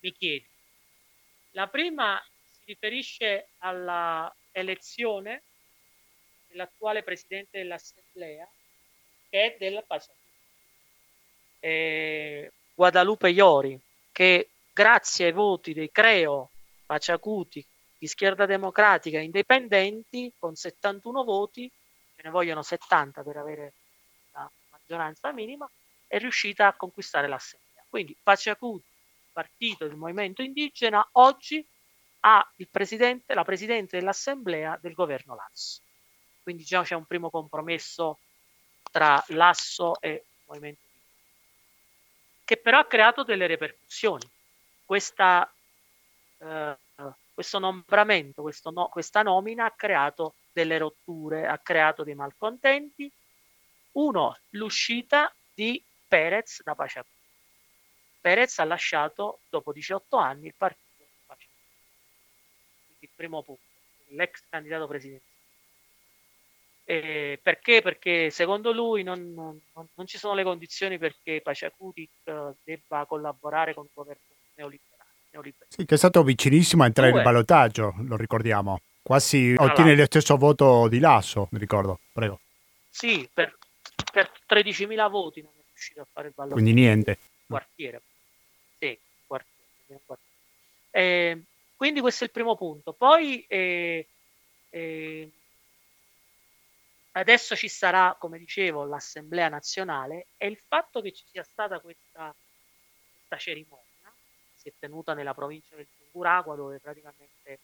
mi 0.00 0.12
chiedi. 0.12 0.46
La 1.50 1.68
prima 1.68 2.18
riferisce 2.72 3.48
alla 3.58 4.34
elezione 4.50 5.42
dell'attuale 6.48 7.02
presidente 7.02 7.58
dell'Assemblea, 7.58 8.48
che 9.28 9.44
è 9.44 9.56
della 9.58 9.82
Pacifica. 9.82 10.20
Eh, 11.60 12.52
Guadalupe 12.74 13.30
Iori, 13.30 13.78
che 14.10 14.48
grazie 14.72 15.26
ai 15.26 15.32
voti 15.32 15.72
dei 15.72 15.90
Creo, 15.90 16.50
Paciacuti, 16.86 17.64
di 17.98 18.06
Schierda 18.06 18.46
Democratica 18.46 19.20
indipendenti, 19.20 20.32
con 20.38 20.56
71 20.56 21.24
voti, 21.24 21.70
ce 22.16 22.22
ne 22.22 22.30
vogliono 22.30 22.62
70 22.62 23.22
per 23.22 23.36
avere 23.36 23.72
la 24.32 24.50
maggioranza 24.70 25.32
minima, 25.32 25.70
è 26.06 26.18
riuscita 26.18 26.66
a 26.66 26.72
conquistare 26.74 27.28
l'Assemblea. 27.28 27.84
Quindi 27.88 28.16
Paciacuti, 28.20 28.88
partito 29.30 29.86
del 29.86 29.96
movimento 29.96 30.42
indigena, 30.42 31.06
oggi 31.12 31.64
ha 32.24 32.52
presidente, 32.70 33.34
la 33.34 33.44
presidente 33.44 33.98
dell'assemblea 33.98 34.78
del 34.80 34.94
governo 34.94 35.34
Lasso. 35.34 35.80
Quindi 36.42 36.62
diciamo 36.62 36.84
c'è 36.84 36.94
un 36.94 37.06
primo 37.06 37.30
compromesso 37.30 38.18
tra 38.90 39.22
Lasso 39.28 40.00
e 40.00 40.10
il 40.10 40.42
movimento 40.46 40.90
che 42.44 42.58
però 42.58 42.80
ha 42.80 42.84
creato 42.84 43.22
delle 43.24 43.46
ripercussioni. 43.46 44.28
Questa, 44.84 45.50
eh, 46.38 46.76
questo 47.32 47.58
nombramento, 47.58 48.42
questo 48.42 48.70
no, 48.70 48.88
questa 48.88 49.22
nomina 49.22 49.64
ha 49.64 49.70
creato 49.70 50.34
delle 50.52 50.76
rotture, 50.76 51.46
ha 51.46 51.56
creato 51.58 52.04
dei 52.04 52.14
malcontenti. 52.14 53.10
Uno, 53.92 54.36
l'uscita 54.50 55.32
di 55.54 55.82
Perez 56.06 56.62
da 56.62 56.74
Paciacuti. 56.74 57.14
Perez 58.20 58.58
ha 58.58 58.64
lasciato 58.64 59.40
dopo 59.48 59.72
18 59.72 60.16
anni 60.16 60.46
il 60.46 60.54
partito 60.54 60.91
primo 63.22 63.42
punto, 63.42 63.62
l'ex 64.08 64.42
candidato 64.48 64.86
presidenziale. 64.86 65.30
Eh, 66.84 67.38
perché? 67.40 67.80
Perché 67.80 68.30
secondo 68.30 68.72
lui 68.72 69.04
non, 69.04 69.32
non, 69.32 69.60
non, 69.72 70.06
ci 70.06 70.18
sono 70.18 70.34
le 70.34 70.42
condizioni 70.42 70.98
perché 70.98 71.40
Paciacutic 71.40 72.10
uh, 72.24 72.54
debba 72.64 73.06
collaborare 73.06 73.72
con 73.72 73.84
il 73.84 73.90
governo 73.94 74.22
neoliberale. 74.56 75.10
neoliberale. 75.30 75.70
Sì, 75.70 75.84
che 75.84 75.94
è 75.94 75.98
stato 75.98 76.24
vicinissimo 76.24 76.82
a 76.82 76.86
entrare 76.86 77.12
in 77.12 77.22
ballottaggio, 77.22 77.94
lo 78.00 78.16
ricordiamo. 78.16 78.80
Quasi 79.00 79.54
Tra 79.54 79.64
ottiene 79.64 79.94
lo 79.94 80.04
stesso 80.04 80.36
voto 80.36 80.88
di 80.88 80.98
Lasso, 80.98 81.48
mi 81.52 81.58
ricordo. 81.58 82.00
Prego. 82.12 82.40
Sì, 82.90 83.28
per, 83.32 83.56
per 84.12 84.30
13.000 84.48 85.08
voti 85.08 85.40
non 85.40 85.52
è 85.56 85.62
riuscito 85.68 86.00
a 86.00 86.06
fare 86.12 86.28
il 86.28 86.34
ballottaggio. 86.34 86.62
Quindi 86.62 86.80
niente. 86.80 87.18
Quartiere. 87.46 88.02
Sì, 88.78 88.98
quartiere. 89.26 90.00
quartiere. 90.04 90.30
Eh, 90.90 91.42
quindi 91.82 92.00
questo 92.00 92.22
è 92.22 92.26
il 92.28 92.32
primo 92.32 92.54
punto. 92.54 92.92
Poi 92.92 93.44
eh, 93.48 94.06
eh, 94.70 95.32
adesso 97.10 97.56
ci 97.56 97.66
sarà, 97.66 98.14
come 98.16 98.38
dicevo, 98.38 98.84
l'Assemblea 98.84 99.48
nazionale 99.48 100.28
e 100.36 100.46
il 100.46 100.58
fatto 100.58 101.00
che 101.00 101.10
ci 101.10 101.24
sia 101.26 101.42
stata 101.42 101.80
questa, 101.80 102.32
questa 103.16 103.36
cerimonia, 103.36 104.14
si 104.54 104.68
è 104.68 104.72
tenuta 104.78 105.12
nella 105.14 105.34
provincia 105.34 105.74
del 105.74 105.88
Tunguragua 105.98 106.54
dove 106.54 106.78
praticamente 106.78 107.58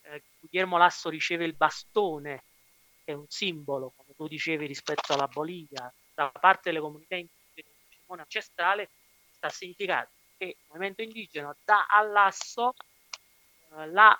eh, 0.00 0.22
Guillermo 0.40 0.76
Lasso 0.76 1.08
riceve 1.08 1.44
il 1.44 1.54
bastone, 1.54 2.42
che 3.04 3.12
è 3.12 3.14
un 3.14 3.28
simbolo, 3.28 3.92
come 3.94 4.12
tu 4.16 4.26
dicevi, 4.26 4.66
rispetto 4.66 5.12
alla 5.12 5.28
Bolivia, 5.28 5.88
da 6.14 6.30
parte 6.30 6.62
delle 6.70 6.80
comunità 6.80 7.14
indigene, 7.14 7.76
cerimonia 7.88 8.24
ancestrale, 8.24 8.90
sta 9.30 9.46
a 9.46 9.50
significare 9.50 10.10
che 10.36 10.46
il 10.46 10.56
movimento 10.66 11.02
indigeno 11.02 11.54
dà 11.64 11.86
all'asso 11.86 12.74
la, 13.86 14.18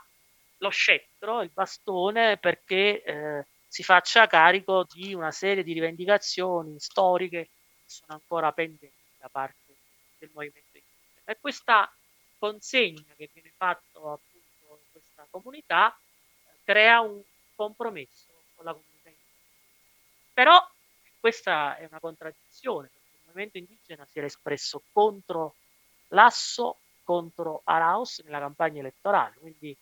lo 0.58 0.68
scettro, 0.68 1.42
il 1.42 1.50
bastone, 1.52 2.36
perché 2.38 3.02
eh, 3.02 3.46
si 3.66 3.82
faccia 3.82 4.26
carico 4.26 4.86
di 4.90 5.14
una 5.14 5.30
serie 5.30 5.62
di 5.62 5.72
rivendicazioni 5.72 6.78
storiche 6.78 7.42
che 7.42 7.50
sono 7.86 8.14
ancora 8.14 8.52
pendenti 8.52 8.92
da 9.18 9.28
parte 9.28 9.74
del 10.18 10.30
movimento. 10.32 10.78
E 11.24 11.38
questa 11.40 11.90
consegna 12.38 13.14
che 13.16 13.30
viene 13.32 13.52
fatta 13.56 13.98
appunto 13.98 14.28
in 14.68 14.90
questa 14.90 15.26
comunità 15.30 15.96
eh, 15.96 16.58
crea 16.64 17.00
un 17.00 17.22
compromesso 17.54 18.26
con 18.54 18.64
la 18.64 18.72
comunità 18.72 19.08
indigena. 19.08 19.32
Però 20.34 20.70
questa 21.18 21.76
è 21.76 21.86
una 21.86 22.00
contraddizione, 22.00 22.88
perché 22.88 23.16
il 23.16 23.22
movimento 23.26 23.58
indigena 23.58 24.04
si 24.04 24.18
era 24.18 24.26
espresso 24.26 24.82
contro 24.92 25.54
l'asso 26.08 26.80
contro 27.04 27.62
Araus 27.64 28.20
nella 28.24 28.38
campagna 28.38 28.80
elettorale. 28.80 29.36
Quindi 29.38 29.76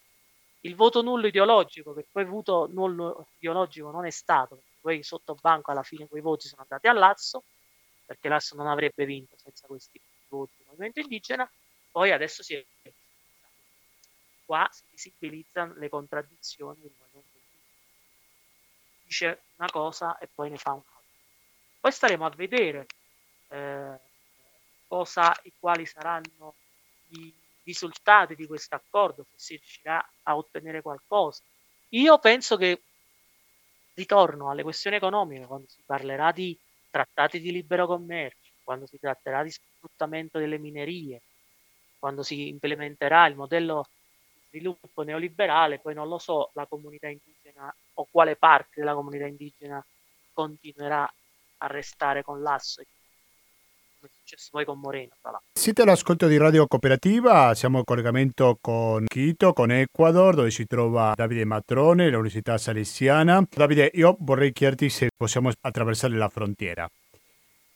il 0.61 0.75
voto 0.75 1.03
nullo 1.03 1.27
ideologico, 1.27 1.95
che 1.95 2.07
poi 2.11 2.25
voto 2.25 2.69
nullo 2.71 3.29
ideologico 3.39 3.91
non 3.91 4.07
è 4.07 4.11
stato, 4.11 4.63
poi 4.81 5.03
sotto 5.03 5.37
banco 5.41 5.71
alla 5.71 5.83
fine 5.83 6.09
quei 6.09 6.23
voti 6.23 6.49
sono 6.49 6.63
andati 6.63 6.87
a 6.87 6.93
Lazzo, 6.93 7.45
perché 8.05 8.29
Lazzo 8.29 8.57
non 8.57 8.67
avrebbe 8.67 9.05
vinto 9.05 9.37
senza 9.37 9.67
questi 9.67 10.01
voti 10.29 10.53
del 10.57 10.67
movimento 10.67 11.01
indigena, 11.01 11.51
poi 11.91 12.13
adesso 12.13 12.43
si 12.43 12.55
è 12.55 12.65
qua 14.45 14.69
si 14.73 14.83
visibilizzano 14.91 15.75
le 15.75 15.89
contraddizioni 15.89 16.81
del 16.81 16.93
movimento 16.99 17.37
indigena. 17.37 17.69
Dice 19.05 19.43
una 19.57 19.71
cosa 19.71 20.19
e 20.19 20.27
poi 20.27 20.51
ne 20.51 20.57
fa 20.57 20.73
un'altra. 20.73 20.99
Poi 21.81 21.93
staremo 21.93 22.27
a 22.27 22.31
vedere 22.31 22.87
eh, 23.49 23.99
cosa 24.89 25.41
e 25.41 25.53
quali 25.59 25.87
saranno 25.87 26.55
i 27.11 27.35
risultati 27.65 28.35
di 28.35 28.47
questo 28.47 28.75
accordo, 28.75 29.25
se 29.31 29.35
si 29.37 29.57
riuscirà 29.57 30.11
a 30.25 30.37
ottenere 30.37 30.83
qualcosa. 30.83 31.43
Io 31.91 32.19
penso 32.19 32.57
che 32.57 32.83
ritorno 33.95 34.51
alle 34.51 34.63
questioni 34.63 34.97
economiche 34.97 35.47
quando 35.47 35.69
si 35.69 35.83
parlerà 35.85 36.33
di 36.33 36.59
trattati 36.91 37.41
di 37.41 37.53
libero 37.53 37.87
commercio, 37.87 38.53
quando 38.65 38.87
si 38.87 38.99
tratterà 38.99 39.43
di 39.43 39.51
sfruttamento 39.51 40.39
delle 40.39 40.59
minerie, 40.59 41.23
quando 41.99 42.23
si 42.23 42.49
implementerà 42.49 43.27
il 43.27 43.37
modello 43.37 43.87
di 44.33 44.59
sviluppo 44.59 45.03
neoliberale, 45.03 45.79
poi 45.79 45.95
non 45.95 46.09
lo 46.09 46.19
so, 46.19 46.51
la 46.55 46.67
comunità 46.67 47.09
indigena 47.09 47.73
o 47.95 48.07
quale 48.11 48.37
parte 48.37 48.81
della 48.81 48.95
comunità 48.95 49.27
indigena 49.27 49.85
continuerà 50.33 51.13
a 51.59 51.67
restare 51.67 52.23
con 52.23 52.41
l'asso 52.41 52.81
e 52.81 52.87
è 54.07 54.11
successo 54.11 54.49
poi 54.51 54.65
con 54.65 54.79
Moreno. 54.79 55.13
Siete 55.53 55.83
all'ascolto 55.83 56.27
di 56.27 56.37
Radio 56.37 56.67
Cooperativa, 56.67 57.55
siamo 57.55 57.79
in 57.79 57.85
collegamento 57.85 58.59
con 58.61 59.05
Quito, 59.07 59.53
con 59.53 59.71
Ecuador, 59.71 60.35
dove 60.35 60.51
si 60.51 60.67
trova 60.67 61.13
Davide 61.15 61.45
Matrone, 61.45 62.09
l'Università 62.09 62.59
Salesiana. 62.59 63.45
Davide, 63.49 63.91
io 63.95 64.17
vorrei 64.21 64.53
chiederti 64.53 64.89
se 64.89 65.11
possiamo 65.17 65.51
attraversare 65.61 66.15
la 66.15 66.29
frontiera 66.29 66.89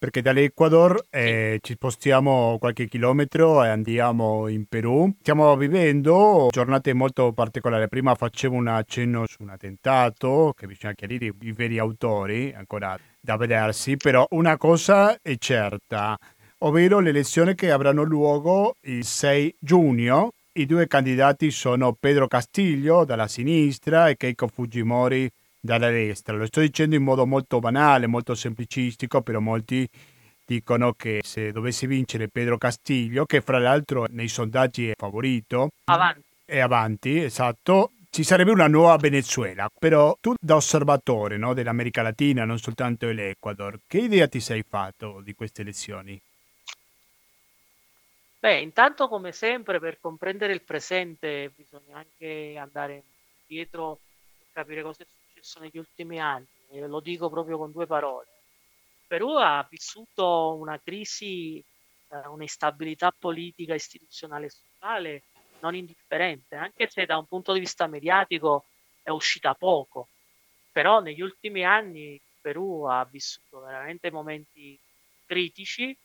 perché 0.05 0.21
dall'Ecuador 0.21 1.03
eh, 1.09 1.59
ci 1.63 1.73
spostiamo 1.73 2.59
qualche 2.61 2.87
chilometro 2.87 3.65
e 3.65 3.69
andiamo 3.69 4.49
in 4.49 4.67
Perù. 4.67 5.11
Stiamo 5.21 5.57
vivendo 5.57 6.49
giornate 6.51 6.93
molto 6.93 7.33
particolari. 7.33 7.89
Prima 7.89 8.15
facevo 8.15 8.55
un 8.55 8.69
accenno 8.69 9.25
su 9.27 9.43
un 9.43 9.49
attentato, 9.49 10.53
che 10.55 10.67
bisogna 10.67 10.93
chiarire 10.93 11.33
i 11.41 11.53
veri 11.53 11.79
autori, 11.79 12.53
ancora 12.55 12.99
da 13.19 13.39
vedersi, 13.39 13.97
però 13.97 14.27
una 14.33 14.59
cosa 14.59 15.17
è 15.23 15.37
certa, 15.39 16.19
ovvero 16.59 17.01
le 17.01 17.09
elezioni 17.09 17.55
che 17.55 17.71
avranno 17.71 18.03
luogo 18.03 18.75
il 18.83 19.07
6 19.07 19.57
giugno. 19.59 20.33
I 20.53 20.67
due 20.67 20.87
candidati 20.87 21.51
sono 21.51 21.97
Pedro 21.99 22.29
Castillo 22.29 23.07
dalla 23.07 23.27
sinistra 23.27 24.11
e 24.11 24.19
Keiko 24.19 24.49
Fujimori 24.49 25.31
dalla 25.65 25.89
destra. 25.89 26.37
Lo 26.37 26.45
sto 26.45 26.61
dicendo 26.61 26.95
in 26.95 27.03
modo 27.03 27.25
molto 27.25 27.59
banale, 27.59 28.07
molto 28.07 28.35
semplicistico, 28.35 29.23
però 29.23 29.41
molti 29.41 29.89
dicono 30.45 30.93
che 30.93 31.21
se 31.25 31.53
dovesse 31.53 31.87
vincere 31.87 32.29
Pedro 32.29 32.59
Castillo, 32.59 33.25
che 33.25 33.41
fra 33.41 33.59
l'altro 33.59 34.05
nei 34.11 34.29
sondaggi 34.29 34.91
è 34.91 34.93
favorito, 34.95 35.71
avanti. 35.85 36.23
è 36.45 36.59
avanti, 36.61 37.23
esatto, 37.23 37.93
ci 38.11 38.25
sarebbe 38.25 38.51
una 38.51 38.69
nuova 38.69 38.97
Venezuela. 38.97 39.71
Però 39.77 40.15
tu 40.21 40.35
da 40.39 40.57
osservatore 40.57 41.39
no, 41.39 41.55
dell'America 41.55 42.03
Latina, 42.03 42.45
non 42.45 42.59
soltanto 42.59 43.07
dell'Ecuador, 43.07 43.81
che 43.87 43.99
idea 43.99 44.29
ti 44.29 44.41
sei 44.41 44.63
fatto 44.69 45.23
di 45.25 45.35
queste 45.35 45.63
elezioni? 45.63 46.21
Beh, 48.39 48.61
intanto 48.61 49.09
come 49.09 49.33
sempre 49.33 49.81
per 49.81 49.99
comprendere 49.99 50.53
il 50.53 50.61
presente 50.61 51.51
bisogna 51.57 51.97
anche 51.97 52.59
andare 52.59 53.03
indietro 53.47 54.01
capire 54.53 54.83
cosa 54.83 55.03
è 55.03 55.07
successo 55.07 55.24
negli 55.61 55.79
ultimi 55.79 56.21
anni. 56.21 56.47
E 56.71 56.87
lo 56.87 57.01
dico 57.01 57.29
proprio 57.31 57.59
con 57.59 57.71
due 57.71 57.87
parole. 57.87 58.27
Il 59.01 59.05
Perù 59.07 59.31
ha 59.37 59.67
vissuto 59.69 60.55
una 60.55 60.81
crisi, 60.83 61.59
eh, 62.09 62.27
un'instabilità 62.29 63.15
politica, 63.17 63.75
istituzionale 63.75 64.47
e 64.47 64.51
sociale 64.51 65.23
non 65.61 65.75
indifferente, 65.75 66.57
anche 66.57 66.89
se 66.89 67.07
da 67.07 67.17
un 67.17 67.27
punto 67.27 67.53
di 67.53 67.61
vista 67.61 67.87
mediatico 67.87 68.67
è 69.03 69.11
uscita 69.11 69.55
poco. 69.55 70.09
Però 70.73 71.01
negli 71.01 71.21
ultimi 71.21 71.65
anni 71.65 72.15
il 72.15 72.21
Perù 72.41 72.83
ha 72.85 73.05
vissuto 73.05 73.61
veramente 73.61 74.11
momenti 74.11 74.79
critici 75.25 75.97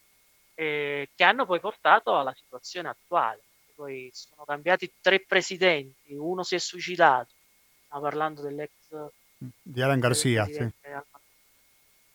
eh, 0.54 1.10
che 1.16 1.24
hanno 1.24 1.46
poi 1.46 1.60
portato 1.60 2.18
alla 2.18 2.34
situazione 2.34 2.90
attuale. 2.90 3.42
Poi 3.76 4.10
sono 4.14 4.44
cambiati 4.46 4.92
tre 5.02 5.22
presidenti, 5.22 6.14
uno 6.14 6.44
si 6.44 6.56
è 6.56 6.60
suicidato, 6.60 7.32
stiamo 7.86 8.04
parlando 8.04 8.42
dell'ex 8.42 8.72
di 9.40 9.82
Alan 9.82 10.00
Garcia, 10.00 10.46
sì. 10.46 10.70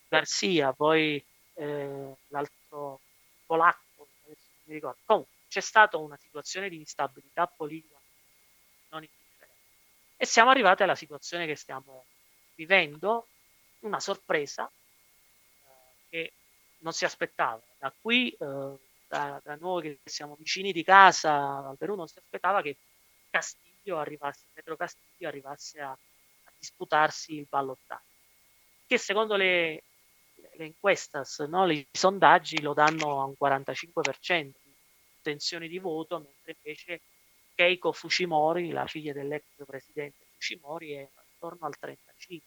Garcia, 0.07 0.71
poi 0.73 1.23
eh, 1.55 2.15
l'altro 2.27 2.99
polacco, 3.45 4.07
adesso 4.25 4.41
non 4.47 4.63
mi 4.65 4.73
ricordo. 4.73 4.99
Comunque 5.05 5.33
c'è 5.47 5.61
stata 5.61 5.97
una 5.97 6.17
situazione 6.17 6.69
di 6.69 6.77
instabilità 6.77 7.47
politica 7.47 7.97
non 8.89 9.03
indifferente. 9.03 9.55
E 10.17 10.25
siamo 10.25 10.51
arrivati 10.51 10.83
alla 10.83 10.95
situazione 10.95 11.45
che 11.45 11.55
stiamo 11.55 12.05
vivendo, 12.55 13.27
una 13.79 13.99
sorpresa 13.99 14.69
eh, 14.69 15.71
che 16.09 16.33
non 16.79 16.93
si 16.93 17.05
aspettava. 17.05 17.61
Da 17.77 17.91
qui, 17.99 18.29
eh, 18.29 18.77
da, 19.07 19.41
da, 19.43 19.55
noi 19.59 19.99
che 20.01 20.09
siamo 20.09 20.35
vicini 20.35 20.71
di 20.71 20.83
casa 20.83 21.67
al 21.67 21.77
Perù, 21.77 21.95
non 21.95 22.07
si 22.07 22.19
aspettava 22.19 22.61
che 22.61 22.77
Castiglio 23.29 23.99
arrivasse, 23.99 24.45
Pedro 24.53 24.75
Castiglio 24.75 25.27
arrivasse 25.27 25.81
a 25.81 25.97
disputarsi 26.57 27.35
il 27.35 27.47
ballottaggio, 27.49 28.03
che 28.85 28.97
secondo 28.97 29.35
le, 29.35 29.83
le 30.35 30.65
encuestas, 30.65 31.39
no, 31.39 31.69
i 31.71 31.85
sondaggi 31.91 32.61
lo 32.61 32.73
danno 32.73 33.21
a 33.21 33.25
un 33.25 33.35
45% 33.39 34.41
di 34.41 34.73
intenzione 35.17 35.67
di 35.67 35.79
voto, 35.79 36.19
mentre 36.19 36.55
invece 36.61 37.01
Keiko 37.55 37.91
Fujimori, 37.91 38.71
la 38.71 38.85
figlia 38.85 39.13
dell'ex 39.13 39.43
presidente 39.65 40.25
Fujimori, 40.33 40.91
è 40.93 41.07
attorno 41.13 41.65
al 41.65 41.75
35%. 41.79 42.41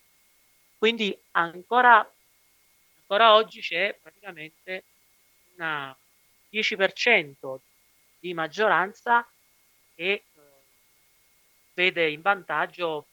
Quindi 0.78 1.18
ancora 1.32 2.08
ancora 3.08 3.34
oggi 3.34 3.62
c'è 3.62 3.98
praticamente 4.02 4.84
un 5.56 5.94
10% 6.52 7.56
di 8.18 8.34
maggioranza 8.34 9.26
che 9.94 10.04
eh, 10.12 10.22
vede 11.72 12.10
in 12.10 12.20
vantaggio 12.20 13.06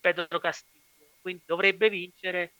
Pedro 0.00 0.38
Castillo, 0.38 0.84
quindi 1.20 1.42
dovrebbe 1.46 1.88
vincere 1.88 2.52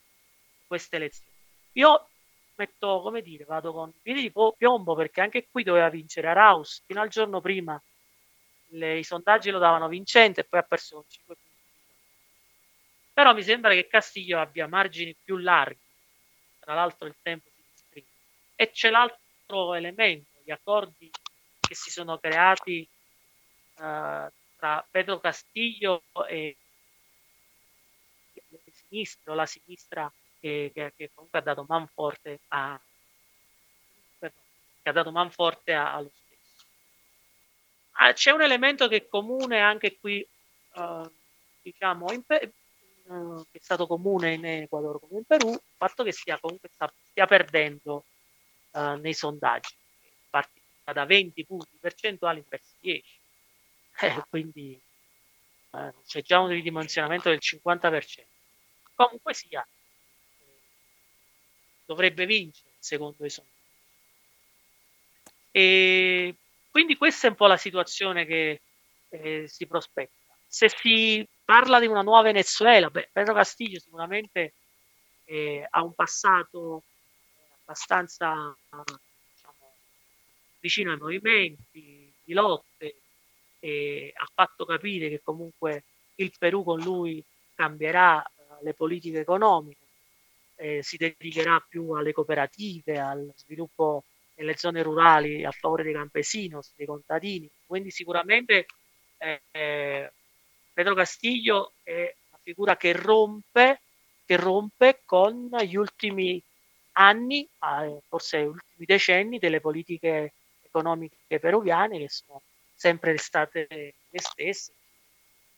queste 0.67 0.97
elezioni. 0.97 1.31
Io 1.73 2.09
metto, 2.57 3.01
come 3.01 3.23
dire, 3.23 3.45
vado 3.45 3.73
con 3.73 3.93
piedi 4.03 4.21
di 4.23 4.33
piombo 4.57 4.95
perché 4.95 5.21
anche 5.21 5.49
qui 5.51 5.63
doveva 5.63 5.89
vincere 5.89 6.29
Araus, 6.29 6.83
fino 6.87 7.01
al 7.01 7.09
giorno 7.09 7.41
prima 7.41 7.81
le, 8.73 8.99
i 8.99 9.05
sondaggi 9.05 9.51
lo 9.51 9.59
davano 9.59 9.89
vincente 9.89 10.43
e 10.43 10.45
poi 10.45 10.61
ha 10.61 10.65
perso 10.65 10.97
con 10.97 11.05
5 11.09 11.35
punti. 11.35 11.49
Però 13.13 13.35
mi 13.35 13.43
sembra 13.43 13.73
che 13.73 13.87
Castiglio 13.87 14.39
abbia 14.39 14.67
margini 14.67 15.17
più 15.25 15.37
larghi 15.37 15.89
tra 16.71 16.75
l'altro 16.75 17.09
il 17.09 17.17
tempo 17.21 17.49
si 17.53 17.63
disprime. 17.73 18.07
E 18.55 18.71
c'è 18.71 18.91
l'altro 18.91 19.75
elemento, 19.75 20.39
gli 20.45 20.53
accordi 20.53 21.11
che 21.59 21.75
si 21.75 21.91
sono 21.91 22.19
creati 22.19 22.89
uh, 23.79 24.29
tra 24.57 24.87
Pedro 24.89 25.19
Castillo 25.19 26.05
e 26.29 26.57
le 28.81 28.87
sinistre, 28.89 29.31
o 29.31 29.35
la 29.35 29.47
sinistra 29.47 30.13
che, 30.39 30.71
che, 30.73 30.93
che, 30.97 31.11
comunque 31.15 31.39
ha 31.39 31.43
dato 31.43 31.65
manforte 31.69 32.41
a 32.49 32.81
che 34.83 34.89
ha 34.89 34.93
dato 34.93 35.11
manforte 35.11 35.75
a, 35.75 35.95
allo 35.95 36.11
stesso. 36.11 36.65
Ah, 37.93 38.13
c'è 38.13 38.31
un 38.31 38.43
elemento 38.43 38.89
che 38.89 38.97
è 38.97 39.09
comune 39.09 39.61
anche 39.61 39.99
qui, 39.99 40.27
uh, 40.75 41.11
diciamo, 41.61 42.11
in, 42.13 42.23
eh, 42.29 42.53
che 43.51 43.59
è 43.59 43.61
stato 43.61 43.87
comune 43.87 44.35
in 44.35 44.47
Ecuador 44.47 44.99
come 45.01 45.19
in 45.19 45.25
Perù, 45.25 45.51
il 45.51 45.61
fatto 45.77 46.03
che 46.03 46.13
stia, 46.13 46.39
comunque 46.39 46.71
sta, 46.73 46.91
stia 47.11 47.27
perdendo 47.27 48.05
uh, 48.71 48.95
nei 48.95 49.13
sondaggi, 49.13 49.75
partita 50.31 50.93
da 50.93 51.05
20 51.05 51.45
punti 51.45 51.77
percentuali 51.79 52.43
verso 52.49 52.75
10. 52.81 53.19
Eh, 54.03 54.25
quindi 54.31 54.81
eh, 55.73 55.95
c'è 56.07 56.23
già 56.23 56.41
un 56.41 56.49
ridimensionamento 56.49 57.29
del 57.29 57.41
50%. 57.41 58.25
Comunque 59.01 59.33
sia, 59.33 59.63
eh, 59.63 60.61
dovrebbe 61.87 62.27
vincere 62.27 62.75
secondo 62.79 63.25
i 63.25 63.31
sondaggi. 63.31 63.57
E 65.53 66.35
quindi 66.71 66.99
questa 66.99 67.27
è 67.27 67.31
un 67.31 67.37
po' 67.37 67.47
la 67.47 67.57
situazione 67.57 68.27
che 68.27 68.61
eh, 69.09 69.49
si 69.49 69.67
prospetta. 69.67 70.35
Se 70.47 70.69
si 70.69 71.27
parla 71.43 71.81
di 71.81 71.87
una 71.87 72.03
nuova 72.03 72.21
Venezuela. 72.21 72.91
Beh, 72.91 73.09
Pedro 73.11 73.33
Castillo 73.33 73.79
sicuramente 73.79 74.53
eh, 75.25 75.67
ha 75.67 75.83
un 75.83 75.95
passato 75.95 76.83
abbastanza 77.63 78.55
diciamo, 78.69 79.77
vicino 80.59 80.93
ai 80.93 80.99
movimenti 80.99 82.13
di 82.23 82.33
lotte 82.35 83.01
e 83.61 84.13
ha 84.15 84.29
fatto 84.35 84.67
capire 84.67 85.09
che 85.09 85.23
comunque 85.23 85.85
il 86.17 86.35
Perù 86.39 86.65
con 86.65 86.81
lui 86.81 87.25
cambierà 87.55 88.23
le 88.63 88.75
politiche 88.75 89.21
economiche, 89.21 89.87
eh, 90.57 90.83
si 90.83 90.97
dedicherà 90.97 91.65
più 91.67 91.91
alle 91.93 92.13
cooperative, 92.13 92.99
al 92.99 93.33
sviluppo 93.37 94.05
nelle 94.35 94.57
zone 94.57 94.83
rurali 94.83 95.45
a 95.45 95.51
favore 95.51 95.83
dei 95.83 95.93
campesinos, 95.93 96.73
dei 96.77 96.87
contadini. 96.87 97.51
Quindi 97.67 97.91
sicuramente 97.91 98.67
eh, 99.19 100.13
Pedro 100.73 100.95
Castillo 100.95 101.73
è 101.83 102.15
una 102.31 102.41
figura 102.43 102.77
che 102.77 102.93
rompe, 102.93 103.81
che 104.25 104.37
rompe 104.37 105.01
con 105.05 105.51
gli 105.63 105.77
ultimi 105.77 106.43
anni, 106.93 107.43
eh, 107.45 108.01
forse 108.09 108.43
gli 108.43 108.47
ultimi 108.47 108.87
decenni, 108.87 109.39
delle 109.39 109.61
politiche 109.61 110.33
economiche 110.63 111.39
peruviane 111.39 111.99
che 111.99 112.09
sono 112.09 112.43
sempre 112.75 113.17
state 113.19 113.67
le 113.69 114.21
stesse, 114.21 114.73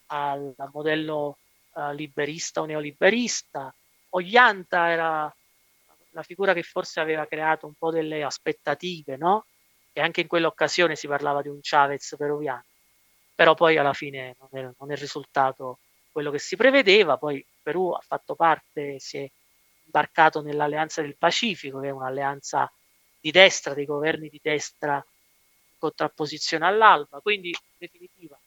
al 0.06 0.54
modello 0.72 1.38
uh, 1.72 1.92
liberista 1.92 2.60
o 2.60 2.64
neoliberista. 2.64 3.74
Oglianta 4.10 4.90
era 4.90 5.34
la 6.10 6.22
figura 6.22 6.52
che 6.52 6.62
forse 6.62 7.00
aveva 7.00 7.26
creato 7.26 7.66
un 7.66 7.74
po' 7.74 7.90
delle 7.90 8.22
aspettative, 8.22 9.16
no? 9.16 9.46
E 9.92 10.00
anche 10.00 10.20
in 10.22 10.26
quell'occasione 10.26 10.96
si 10.96 11.06
parlava 11.06 11.42
di 11.42 11.48
un 11.48 11.58
Chavez 11.60 12.14
peruviano 12.16 12.64
però 13.34 13.54
poi 13.54 13.76
alla 13.76 13.92
fine 13.92 14.36
non 14.38 14.48
è, 14.52 14.70
non 14.78 14.92
è 14.92 14.96
risultato 14.96 15.78
quello 16.12 16.30
che 16.30 16.38
si 16.38 16.54
prevedeva, 16.56 17.16
poi 17.16 17.36
il 17.36 17.44
Perù 17.62 17.90
ha 17.90 18.00
fatto 18.00 18.34
parte, 18.34 18.98
si 19.00 19.18
è 19.18 19.28
imbarcato 19.84 20.42
nell'Alleanza 20.42 21.00
del 21.02 21.16
Pacifico, 21.16 21.80
che 21.80 21.88
è 21.88 21.90
un'alleanza 21.90 22.70
di 23.18 23.30
destra, 23.30 23.74
dei 23.74 23.84
governi 23.84 24.28
di 24.28 24.38
destra 24.40 24.94
in 24.94 25.78
contrapposizione 25.78 26.66
all'Alba, 26.66 27.20
quindi 27.20 27.48
in 27.48 27.54
definitiva 27.78 28.38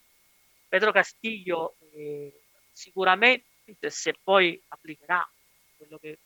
Pedro 0.68 0.92
Castillo 0.92 1.76
eh, 1.94 2.42
sicuramente 2.76 3.46
se 3.88 4.14
poi 4.22 4.62
applicherà 4.68 5.28
quello 5.78 5.98
che 5.98 6.20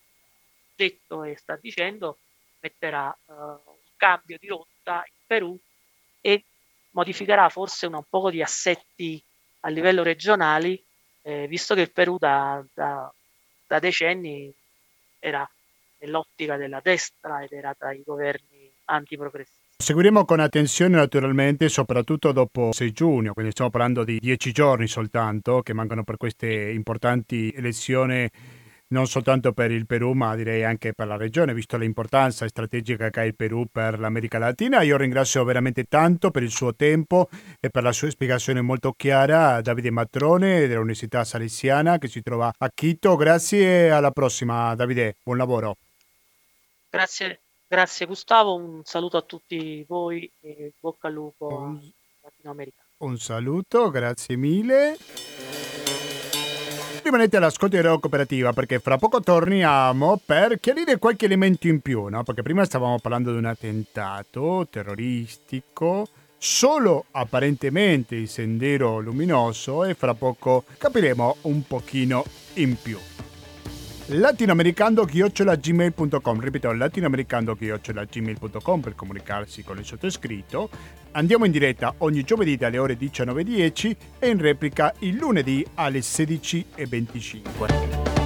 detto 0.74 1.22
e 1.22 1.36
sta 1.36 1.56
dicendo, 1.56 2.18
metterà 2.60 3.16
uh, 3.26 3.32
un 3.32 3.76
cambio 3.96 4.36
di 4.38 4.48
rotta 4.48 5.04
in 5.06 5.14
Perù 5.26 5.58
e 6.20 6.44
modificherà 6.90 7.48
forse 7.48 7.86
un 7.86 8.02
po' 8.08 8.30
di 8.30 8.42
assetti 8.42 9.22
a 9.60 9.68
livello 9.68 10.02
regionale, 10.02 10.82
eh, 11.22 11.46
visto 11.46 11.74
che 11.74 11.82
il 11.82 11.92
Perù 11.92 12.18
da, 12.18 12.64
da, 12.74 13.12
da 13.66 13.78
decenni 13.78 14.52
era 15.18 15.48
nell'ottica 15.98 16.56
della 16.56 16.80
destra 16.80 17.42
ed 17.42 17.52
era 17.52 17.74
tra 17.74 17.92
i 17.92 18.02
governi 18.02 18.72
antiprogressi. 18.86 19.59
Seguiremo 19.80 20.26
con 20.26 20.40
attenzione 20.40 20.96
naturalmente, 20.96 21.70
soprattutto 21.70 22.32
dopo 22.32 22.70
6 22.70 22.92
giugno, 22.92 23.32
quindi 23.32 23.50
stiamo 23.50 23.70
parlando 23.70 24.04
di 24.04 24.18
10 24.20 24.52
giorni 24.52 24.86
soltanto 24.86 25.62
che 25.62 25.72
mancano 25.72 26.04
per 26.04 26.18
queste 26.18 26.70
importanti 26.70 27.50
elezioni 27.56 28.28
non 28.88 29.06
soltanto 29.06 29.52
per 29.52 29.70
il 29.70 29.86
Perù, 29.86 30.12
ma 30.12 30.36
direi 30.36 30.64
anche 30.64 30.92
per 30.92 31.06
la 31.06 31.16
regione, 31.16 31.54
visto 31.54 31.78
l'importanza 31.78 32.46
strategica 32.46 33.08
che 33.08 33.20
ha 33.20 33.24
il 33.24 33.34
Perù 33.34 33.68
per 33.72 33.98
l'America 33.98 34.38
Latina. 34.38 34.82
Io 34.82 34.98
ringrazio 34.98 35.44
veramente 35.44 35.84
tanto 35.84 36.30
per 36.30 36.42
il 36.42 36.50
suo 36.50 36.74
tempo 36.74 37.30
e 37.58 37.70
per 37.70 37.82
la 37.82 37.92
sua 37.92 38.10
spiegazione 38.10 38.60
molto 38.60 38.92
chiara 38.92 39.62
Davide 39.62 39.90
Matrone 39.90 40.66
dell'Università 40.66 41.24
Salesiana 41.24 41.98
che 41.98 42.08
si 42.08 42.20
trova 42.22 42.52
a 42.56 42.70
Quito. 42.74 43.16
Grazie 43.16 43.86
e 43.86 43.88
alla 43.88 44.10
prossima 44.10 44.74
Davide, 44.74 45.16
buon 45.22 45.38
lavoro. 45.38 45.76
Grazie, 46.90 47.40
Grazie 47.70 48.06
Gustavo, 48.06 48.56
un 48.56 48.80
saluto 48.82 49.16
a 49.16 49.22
tutti 49.22 49.84
voi 49.86 50.28
e 50.40 50.72
bocca 50.80 51.06
al 51.06 51.12
lupo 51.12 51.46
Un, 51.46 51.78
latinoamericano. 52.20 52.88
un 52.96 53.16
saluto, 53.16 53.90
grazie 53.90 54.34
mille. 54.34 54.96
Rimanete 57.04 57.36
all'ascolto 57.36 57.76
di 57.76 57.82
Radio 57.82 58.00
Cooperativa 58.00 58.52
perché 58.52 58.80
fra 58.80 58.98
poco 58.98 59.20
torniamo 59.20 60.20
per 60.26 60.58
chiarire 60.58 60.98
qualche 60.98 61.26
elemento 61.26 61.68
in 61.68 61.80
più, 61.80 62.08
no? 62.08 62.24
Perché 62.24 62.42
prima 62.42 62.64
stavamo 62.64 62.98
parlando 62.98 63.30
di 63.30 63.38
un 63.38 63.44
attentato 63.44 64.66
terroristico 64.68 66.08
solo 66.36 67.04
apparentemente 67.12 68.16
il 68.16 68.28
sendero 68.28 68.98
luminoso 68.98 69.84
e 69.84 69.94
fra 69.94 70.14
poco 70.14 70.64
capiremo 70.76 71.36
un 71.42 71.64
pochino 71.64 72.24
in 72.54 72.76
più 72.82 72.98
latinoamericando-gmail.com 74.10 76.40
ripeto 76.40 76.72
latinoamericando-gmail.com 76.72 78.80
per 78.80 78.94
comunicarsi 78.94 79.62
con 79.62 79.76
il 79.78 79.84
sottoscritto. 79.84 80.70
Andiamo 81.12 81.44
in 81.44 81.52
diretta 81.52 81.94
ogni 81.98 82.22
giovedì 82.22 82.56
dalle 82.56 82.78
ore 82.78 82.96
19.10 82.96 83.96
e 84.18 84.28
in 84.28 84.38
replica 84.38 84.94
il 85.00 85.16
lunedì 85.16 85.66
alle 85.74 85.98
16.25 86.00 88.19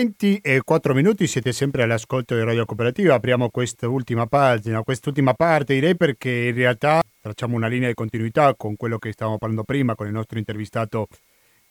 e 0.00 0.62
4 0.64 0.94
minuti 0.94 1.26
siete 1.26 1.52
sempre 1.52 1.82
all'ascolto 1.82 2.34
di 2.34 2.42
Radio 2.42 2.64
Cooperativa. 2.64 3.16
Apriamo 3.16 3.50
quest'ultima 3.50 4.26
pagina, 4.26 4.82
quest'ultima 4.82 5.34
parte 5.34 5.74
direi 5.74 5.94
perché 5.94 6.30
in 6.30 6.54
realtà 6.54 7.02
tracciamo 7.20 7.54
una 7.54 7.66
linea 7.66 7.88
di 7.88 7.94
continuità 7.94 8.54
con 8.54 8.76
quello 8.76 8.96
che 8.96 9.12
stavamo 9.12 9.36
parlando 9.36 9.62
prima 9.62 9.94
con 9.94 10.06
il 10.06 10.14
nostro 10.14 10.38
intervistato 10.38 11.06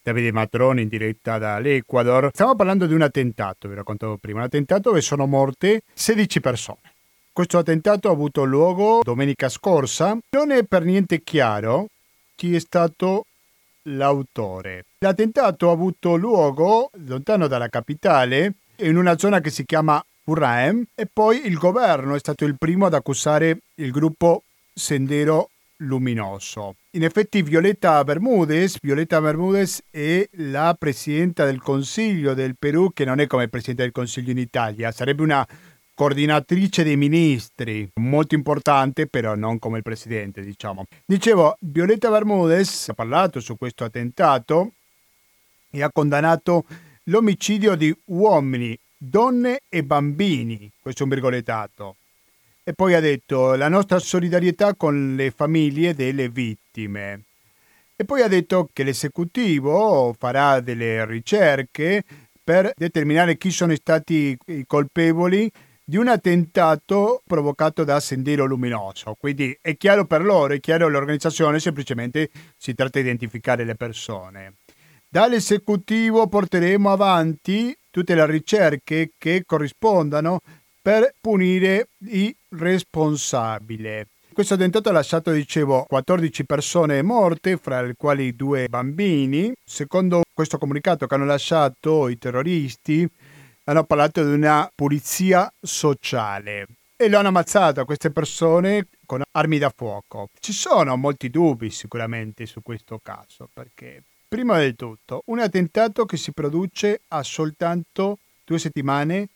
Davide 0.03 0.31
Matroni 0.31 0.83
in 0.83 0.89
diretta 0.89 1.39
dall'Ecuador. 1.39 2.29
Stiamo 2.31 2.55
parlando 2.55 2.85
di 2.85 2.93
un 2.93 3.01
attentato, 3.01 3.67
vi 3.67 3.73
raccontavo 3.73 4.17
prima, 4.17 4.41
un 4.41 4.45
attentato 4.45 4.89
dove 4.89 5.01
sono 5.01 5.25
morte 5.25 5.81
16 5.91 6.39
persone. 6.39 6.93
Questo 7.33 7.57
attentato 7.57 8.09
ha 8.09 8.11
avuto 8.11 8.43
luogo 8.43 8.99
domenica 9.01 9.49
scorsa. 9.49 10.15
Non 10.29 10.51
è 10.51 10.63
per 10.65 10.83
niente 10.83 11.23
chiaro 11.23 11.87
chi 12.35 12.53
è 12.53 12.59
stato 12.59 13.25
l'autore. 13.83 14.85
L'attentato 14.99 15.69
ha 15.69 15.73
avuto 15.73 16.15
luogo 16.15 16.89
lontano 17.05 17.47
dalla 17.47 17.69
capitale, 17.69 18.53
in 18.77 18.97
una 18.97 19.17
zona 19.17 19.39
che 19.39 19.49
si 19.49 19.65
chiama 19.65 20.03
Uraem, 20.25 20.85
e 20.95 21.07
poi 21.11 21.45
il 21.45 21.57
governo 21.57 22.15
è 22.15 22.19
stato 22.19 22.45
il 22.45 22.57
primo 22.57 22.85
ad 22.85 22.93
accusare 22.93 23.59
il 23.75 23.91
gruppo 23.91 24.43
Sendero 24.73 25.49
Luminoso. 25.77 26.75
In 26.91 27.03
effetti 27.03 27.41
Violeta 27.41 28.03
Bermudez, 28.03 28.79
Violeta 28.81 29.21
Bermudez 29.21 29.83
è 29.89 30.27
la 30.33 30.75
presidenta 30.77 31.45
del 31.45 31.61
Consiglio 31.61 32.33
del 32.33 32.55
Perù, 32.57 32.91
che 32.93 33.05
non 33.05 33.19
è 33.19 33.27
come 33.27 33.47
presidente 33.47 33.83
del 33.83 33.91
Consiglio 33.91 34.31
in 34.31 34.39
Italia, 34.39 34.91
sarebbe 34.91 35.21
una 35.23 35.47
coordinatrice 35.99 36.85
dei 36.85 36.95
ministri, 36.95 37.91
molto 37.95 38.33
importante, 38.33 39.05
però 39.05 39.35
non 39.35 39.59
come 39.59 39.79
il 39.79 39.83
presidente, 39.83 40.41
diciamo. 40.41 40.85
Dicevo, 41.05 41.57
Violeta 41.59 42.09
Bermudez 42.09 42.87
ha 42.87 42.93
parlato 42.93 43.41
su 43.41 43.57
questo 43.57 43.83
attentato 43.83 44.71
e 45.69 45.83
ha 45.83 45.91
condannato 45.91 46.63
l'omicidio 47.03 47.75
di 47.75 47.93
uomini, 48.05 48.79
donne 48.97 49.59
e 49.67 49.83
bambini, 49.83 50.71
questo 50.81 51.01
è 51.01 51.03
un 51.03 51.11
virgolettato. 51.11 51.97
E 52.63 52.71
poi 52.71 52.93
ha 52.93 53.01
detto 53.01 53.55
la 53.55 53.67
nostra 53.67 53.99
solidarietà 53.99 54.75
con 54.75 55.17
le 55.17 55.31
famiglie 55.31 55.93
delle 55.93 56.29
vittime. 56.29 57.23
E 57.97 58.05
poi 58.05 58.21
ha 58.21 58.29
detto 58.29 58.69
che 58.71 58.83
l'esecutivo 58.83 60.15
farà 60.17 60.61
delle 60.61 61.05
ricerche 61.05 62.05
per 62.41 62.71
determinare 62.77 63.35
chi 63.35 63.51
sono 63.51 63.75
stati 63.75 64.37
i 64.45 64.63
colpevoli 64.65 65.51
di 65.89 65.97
un 65.97 66.07
attentato 66.07 67.23
provocato 67.25 67.83
da 67.83 67.99
Sendero 67.99 68.45
Luminoso. 68.45 69.15
Quindi 69.19 69.57
è 69.59 69.75
chiaro 69.75 70.05
per 70.05 70.23
loro, 70.23 70.53
è 70.53 70.59
chiaro 70.59 70.85
all'organizzazione, 70.85 71.59
semplicemente 71.59 72.29
si 72.55 72.75
tratta 72.75 72.99
di 72.99 73.05
identificare 73.05 73.63
le 73.63 73.73
persone. 73.73 74.53
Dall'esecutivo 75.09 76.27
porteremo 76.27 76.91
avanti 76.91 77.75
tutte 77.89 78.13
le 78.13 78.27
ricerche 78.27 79.13
che 79.17 79.41
corrispondano 79.43 80.41
per 80.79 81.15
punire 81.19 81.87
i 82.05 82.35
responsabili. 82.49 84.05
Questo 84.31 84.53
attentato 84.53 84.89
ha 84.89 84.93
lasciato, 84.93 85.31
dicevo, 85.31 85.85
14 85.87 86.45
persone 86.45 87.01
morte, 87.01 87.57
fra 87.57 87.81
le 87.81 87.95
quali 87.97 88.35
due 88.35 88.67
bambini. 88.69 89.51
Secondo 89.65 90.21
questo 90.35 90.59
comunicato 90.59 91.07
che 91.07 91.15
hanno 91.15 91.25
lasciato 91.25 92.07
i 92.07 92.17
terroristi, 92.19 93.09
hanno 93.69 93.83
parlato 93.83 94.23
di 94.23 94.33
una 94.33 94.69
pulizia 94.73 95.51
sociale 95.61 96.65
e 96.95 97.07
lo 97.07 97.19
hanno 97.19 97.27
ammazzato 97.27 97.79
a 97.79 97.85
queste 97.85 98.09
persone 98.09 98.87
con 99.05 99.21
armi 99.31 99.59
da 99.59 99.71
fuoco. 99.73 100.29
Ci 100.39 100.51
sono 100.53 100.97
molti 100.97 101.29
dubbi 101.29 101.69
sicuramente 101.69 102.47
su 102.47 102.63
questo 102.63 102.99
caso, 103.01 103.47
perché 103.53 104.01
prima 104.27 104.59
di 104.59 104.75
tutto 104.75 105.21
un 105.25 105.37
attentato 105.37 106.05
che 106.05 106.17
si 106.17 106.31
produce 106.31 107.01
a 107.09 107.21
soltanto 107.21 108.17
due 108.43 108.57
settimane 108.57 109.29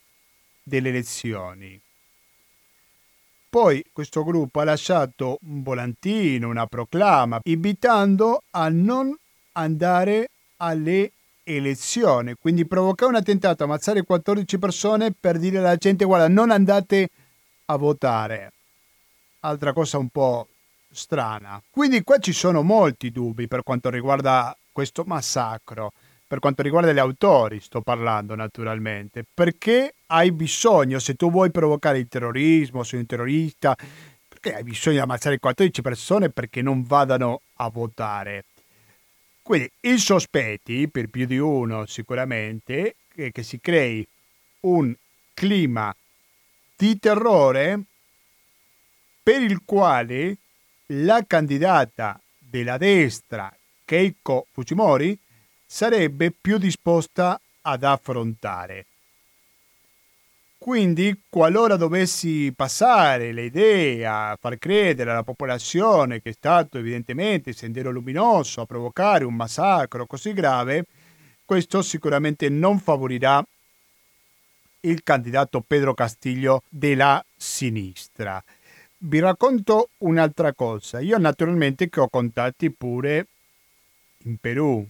delle 0.63 0.89
elezioni. 0.89 1.79
Poi 3.47 3.85
questo 3.93 4.23
gruppo 4.23 4.61
ha 4.61 4.63
lasciato 4.63 5.37
un 5.43 5.61
volantino, 5.61 6.49
una 6.49 6.65
proclama, 6.65 7.39
invitando 7.43 8.41
a 8.49 8.67
non 8.69 9.15
andare 9.51 10.31
alle 10.57 11.11
elezione, 11.43 12.35
quindi 12.35 12.65
provocare 12.65 13.11
un 13.11 13.17
attentato, 13.17 13.63
ammazzare 13.63 14.03
14 14.03 14.57
persone 14.57 15.13
per 15.17 15.37
dire 15.37 15.59
alla 15.59 15.75
gente 15.75 16.05
guarda 16.05 16.27
non 16.27 16.51
andate 16.51 17.09
a 17.65 17.75
votare. 17.75 18.51
Altra 19.41 19.73
cosa 19.73 19.97
un 19.97 20.09
po' 20.09 20.47
strana. 20.91 21.61
Quindi 21.69 22.03
qua 22.03 22.17
ci 22.19 22.31
sono 22.31 22.61
molti 22.61 23.11
dubbi 23.11 23.47
per 23.47 23.63
quanto 23.63 23.89
riguarda 23.89 24.55
questo 24.71 25.03
massacro, 25.05 25.91
per 26.27 26.39
quanto 26.39 26.61
riguarda 26.61 26.93
gli 26.93 26.99
autori 26.99 27.59
sto 27.59 27.81
parlando 27.81 28.35
naturalmente, 28.35 29.25
perché 29.31 29.93
hai 30.07 30.31
bisogno, 30.31 30.99
se 30.99 31.15
tu 31.15 31.29
vuoi 31.29 31.51
provocare 31.51 31.99
il 31.99 32.07
terrorismo, 32.07 32.83
sei 32.83 32.99
un 32.99 33.05
terrorista, 33.05 33.75
perché 34.27 34.55
hai 34.55 34.63
bisogno 34.63 34.97
di 34.97 35.01
ammazzare 35.01 35.39
14 35.39 35.81
persone 35.81 36.29
perché 36.29 36.61
non 36.61 36.83
vadano 36.83 37.41
a 37.55 37.69
votare? 37.69 38.45
Quindi 39.43 39.69
i 39.81 39.97
sospetti, 39.97 40.87
per 40.89 41.09
più 41.09 41.25
di 41.25 41.37
uno 41.37 41.85
sicuramente, 41.85 42.95
è 43.13 43.29
che 43.31 43.43
si 43.43 43.59
crei 43.59 44.07
un 44.61 44.95
clima 45.33 45.93
di 46.77 46.97
terrore 46.97 47.83
per 49.21 49.41
il 49.41 49.61
quale 49.65 50.37
la 50.87 51.25
candidata 51.27 52.19
della 52.37 52.77
destra, 52.77 53.53
Keiko 53.83 54.47
Fujimori, 54.51 55.17
sarebbe 55.65 56.31
più 56.31 56.57
disposta 56.57 57.39
ad 57.63 57.83
affrontare. 57.83 58.85
Quindi, 60.63 61.23
qualora 61.27 61.75
dovessi 61.75 62.53
passare 62.55 63.33
l'idea, 63.33 64.37
far 64.39 64.57
credere 64.57 65.11
alla 65.11 65.21
popolazione 65.21 66.21
che 66.21 66.29
è 66.29 66.31
stato 66.31 66.77
evidentemente 66.77 67.49
il 67.49 67.57
sendero 67.57 67.91
luminoso 67.91 68.61
a 68.61 68.65
provocare 68.65 69.25
un 69.25 69.35
massacro 69.35 70.05
così 70.05 70.31
grave, 70.31 70.85
questo 71.43 71.81
sicuramente 71.81 72.47
non 72.47 72.79
favorirà 72.79 73.45
il 74.79 75.03
candidato 75.03 75.59
Pedro 75.59 75.93
Castillo 75.93 76.63
della 76.69 77.21
sinistra. 77.35 78.41
Vi 78.99 79.19
racconto 79.19 79.89
un'altra 79.97 80.53
cosa. 80.53 81.01
Io 81.01 81.17
naturalmente 81.17 81.89
che 81.89 81.99
ho 81.99 82.07
contatti 82.07 82.71
pure 82.71 83.27
in 84.19 84.37
Perù 84.37 84.87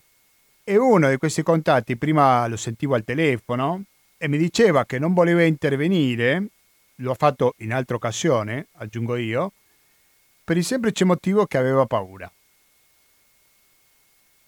e 0.64 0.78
uno 0.78 1.10
di 1.10 1.18
questi 1.18 1.42
contatti 1.42 1.98
prima 1.98 2.46
lo 2.46 2.58
sentivo 2.58 2.94
al 2.94 3.04
telefono 3.04 3.86
e 4.24 4.30
mi 4.30 4.38
diceva 4.38 4.86
che 4.86 5.00
non 5.00 5.14
voleva 5.14 5.44
intervenire, 5.44 6.48
lo 6.96 7.12
ha 7.12 7.16
fatto 7.16 7.56
in 7.58 7.74
altra 7.74 7.98
occasione, 7.98 8.68
aggiungo 8.76 9.18
io, 9.18 9.52
per 10.46 10.56
il 10.56 10.64
semplice 10.64 11.04
motivo 11.04 11.46
che 11.46 11.58
aveva 11.58 11.86
paura. 11.86 12.32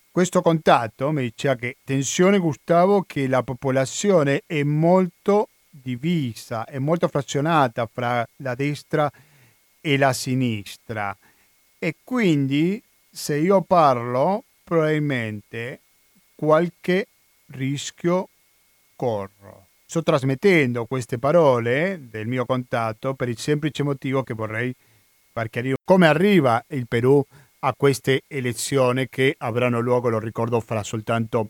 Questo 0.09 0.41
contatto 0.41 1.11
mi 1.11 1.23
diceva 1.23 1.55
che, 1.55 1.75
attenzione 1.81 2.37
Gustavo, 2.37 3.01
che 3.01 3.27
la 3.27 3.43
popolazione 3.43 4.43
è 4.45 4.63
molto 4.63 5.49
divisa, 5.69 6.63
è 6.63 6.79
molto 6.79 7.09
frazionata 7.09 7.85
fra 7.85 8.25
la 8.37 8.55
destra 8.55 9.11
e 9.81 9.97
la 9.97 10.13
sinistra 10.13 11.13
e 11.77 11.95
quindi 12.01 12.81
se 13.11 13.35
io 13.35 13.59
parlo 13.61 14.45
probabilmente 14.63 15.81
qualche 16.33 17.07
rischio 17.47 18.29
corro. 18.95 19.67
Sto 19.85 20.01
trasmettendo 20.01 20.85
queste 20.85 21.19
parole 21.19 22.07
del 22.09 22.27
mio 22.27 22.45
contatto 22.45 23.13
per 23.13 23.29
il 23.29 23.37
semplice 23.37 23.83
motivo 23.83 24.23
che 24.23 24.33
vorrei 24.33 24.75
far 25.31 25.49
chiarire 25.49 25.75
come 25.83 26.07
arriva 26.07 26.63
il 26.69 26.87
Perù 26.87 27.23
a 27.59 27.73
queste 27.75 28.23
elezioni 28.27 29.07
che 29.09 29.35
avranno 29.37 29.79
luogo, 29.79 30.09
lo 30.09 30.19
ricordo, 30.19 30.59
fra 30.59 30.83
soltanto 30.83 31.49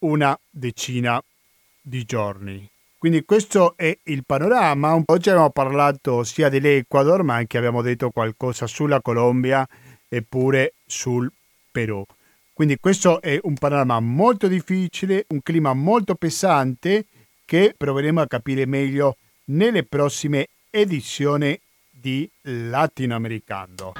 una 0.00 0.38
decina 0.50 1.22
di 1.80 2.04
giorni. 2.04 2.68
Quindi 2.98 3.24
questo 3.24 3.74
è 3.76 3.96
il 4.04 4.24
panorama. 4.24 5.00
Oggi 5.06 5.28
abbiamo 5.28 5.50
parlato 5.50 6.22
sia 6.22 6.48
dell'Ecuador, 6.48 7.22
ma 7.22 7.34
anche 7.34 7.58
abbiamo 7.58 7.82
detto 7.82 8.10
qualcosa 8.10 8.66
sulla 8.66 9.00
Colombia 9.00 9.66
e 10.08 10.22
pure 10.22 10.74
sul 10.86 11.30
Perù. 11.70 12.04
Quindi 12.62 12.78
questo 12.78 13.20
è 13.20 13.40
un 13.42 13.54
panorama 13.54 13.98
molto 13.98 14.46
difficile, 14.46 15.24
un 15.30 15.42
clima 15.42 15.74
molto 15.74 16.14
pesante 16.14 17.06
che 17.44 17.74
proveremo 17.76 18.20
a 18.20 18.28
capire 18.28 18.66
meglio 18.66 19.16
nelle 19.46 19.82
prossime 19.82 20.46
edizioni 20.70 21.58
di 21.90 22.30
Latinoamericano. 22.42 23.94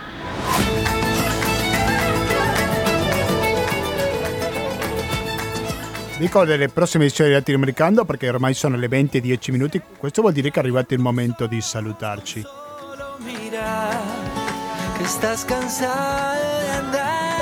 Dico 6.18 6.44
delle 6.44 6.68
prossime 6.68 7.06
edizioni 7.06 7.30
di 7.30 7.36
Latinoamericano 7.36 8.04
perché 8.04 8.28
ormai 8.28 8.54
sono 8.54 8.76
le 8.76 8.86
20 8.86 9.16
e 9.16 9.20
10 9.22 9.50
minuti. 9.50 9.82
Questo 9.98 10.20
vuol 10.20 10.34
dire 10.34 10.52
che 10.52 10.60
è 10.60 10.62
arrivato 10.62 10.94
il 10.94 11.00
momento 11.00 11.48
di 11.48 11.60
salutarci. 11.60 12.44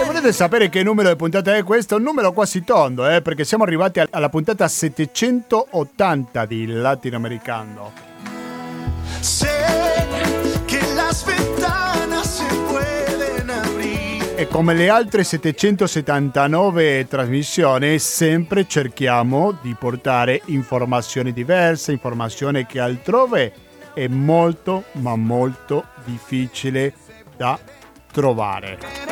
E 0.00 0.04
volete 0.04 0.32
sapere 0.32 0.70
che 0.70 0.82
numero 0.82 1.10
di 1.10 1.16
puntata 1.16 1.54
è 1.54 1.62
questo? 1.62 1.96
Un 1.96 2.02
numero 2.02 2.32
quasi 2.32 2.64
tondo, 2.64 3.06
eh, 3.06 3.20
perché 3.20 3.44
siamo 3.44 3.64
arrivati 3.64 4.00
alla 4.08 4.30
puntata 4.30 4.66
780 4.66 6.46
di 6.46 6.66
Latinoamericano. 6.66 7.92
Sé 9.20 9.46
che 10.64 10.80
las 10.94 11.22
ventanas 11.24 12.38
se 12.38 12.48
e 14.36 14.48
come 14.48 14.72
le 14.72 14.88
altre 14.88 15.22
779 15.22 17.06
trasmissioni 17.06 17.98
sempre 17.98 18.66
cerchiamo 18.66 19.54
di 19.60 19.76
portare 19.78 20.40
informazioni 20.46 21.34
diverse, 21.34 21.92
informazioni 21.92 22.64
che 22.64 22.80
altrove 22.80 23.52
è 23.92 24.06
molto 24.06 24.84
ma 24.92 25.14
molto 25.14 25.88
difficile 26.06 26.94
da 27.36 27.58
trovare. 28.10 29.09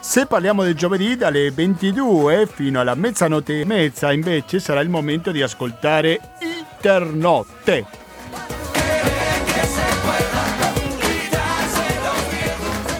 Se 0.00 0.26
parliamo 0.26 0.64
del 0.64 0.74
giovedì 0.74 1.16
dalle 1.16 1.50
22 1.50 2.46
fino 2.46 2.80
alla 2.80 2.94
mezzanotte 2.94 3.60
e 3.60 3.64
mezza 3.64 4.12
invece 4.12 4.58
sarà 4.58 4.80
il 4.80 4.88
momento 4.88 5.30
di 5.30 5.42
ascoltare 5.42 6.20
Internotte 6.40 8.01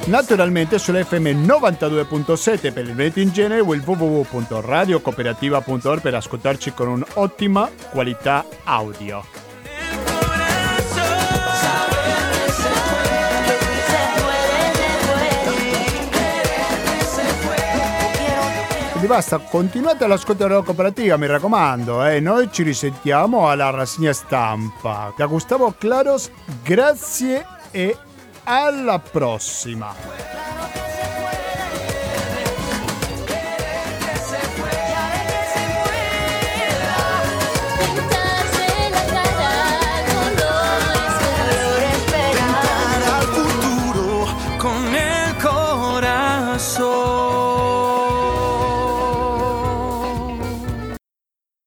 naturalmente 0.07 0.79
sull'FM 0.79 1.45
92.7 1.47 2.73
per 2.73 2.85
il 2.85 2.95
Veneto 2.95 3.21
in 3.21 3.31
genere 3.31 3.61
o 3.61 3.75
il 3.75 3.83
www.radiocooperativa.org 3.85 6.01
per 6.01 6.15
ascoltarci 6.15 6.73
con 6.73 6.89
un'ottima 6.89 7.71
qualità 7.91 8.47
audio. 8.65 9.43
Quindi 19.03 19.19
basta, 19.19 19.39
continuate 19.39 20.05
all'ascolto 20.05 20.47
della 20.47 20.63
cooperativa, 20.63 21.17
mi 21.17 21.27
raccomando, 21.27 22.07
eh. 22.07 22.21
noi 22.21 22.49
ci 22.53 22.63
risentiamo 22.63 23.49
alla 23.49 23.71
rassegna 23.71 24.13
stampa. 24.13 25.13
Da 25.17 25.27
Gustavo 25.27 25.75
Claros, 25.77 26.31
grazie 26.63 27.45
e 27.73 27.97
alla 28.45 28.99
prossima! 28.99 30.42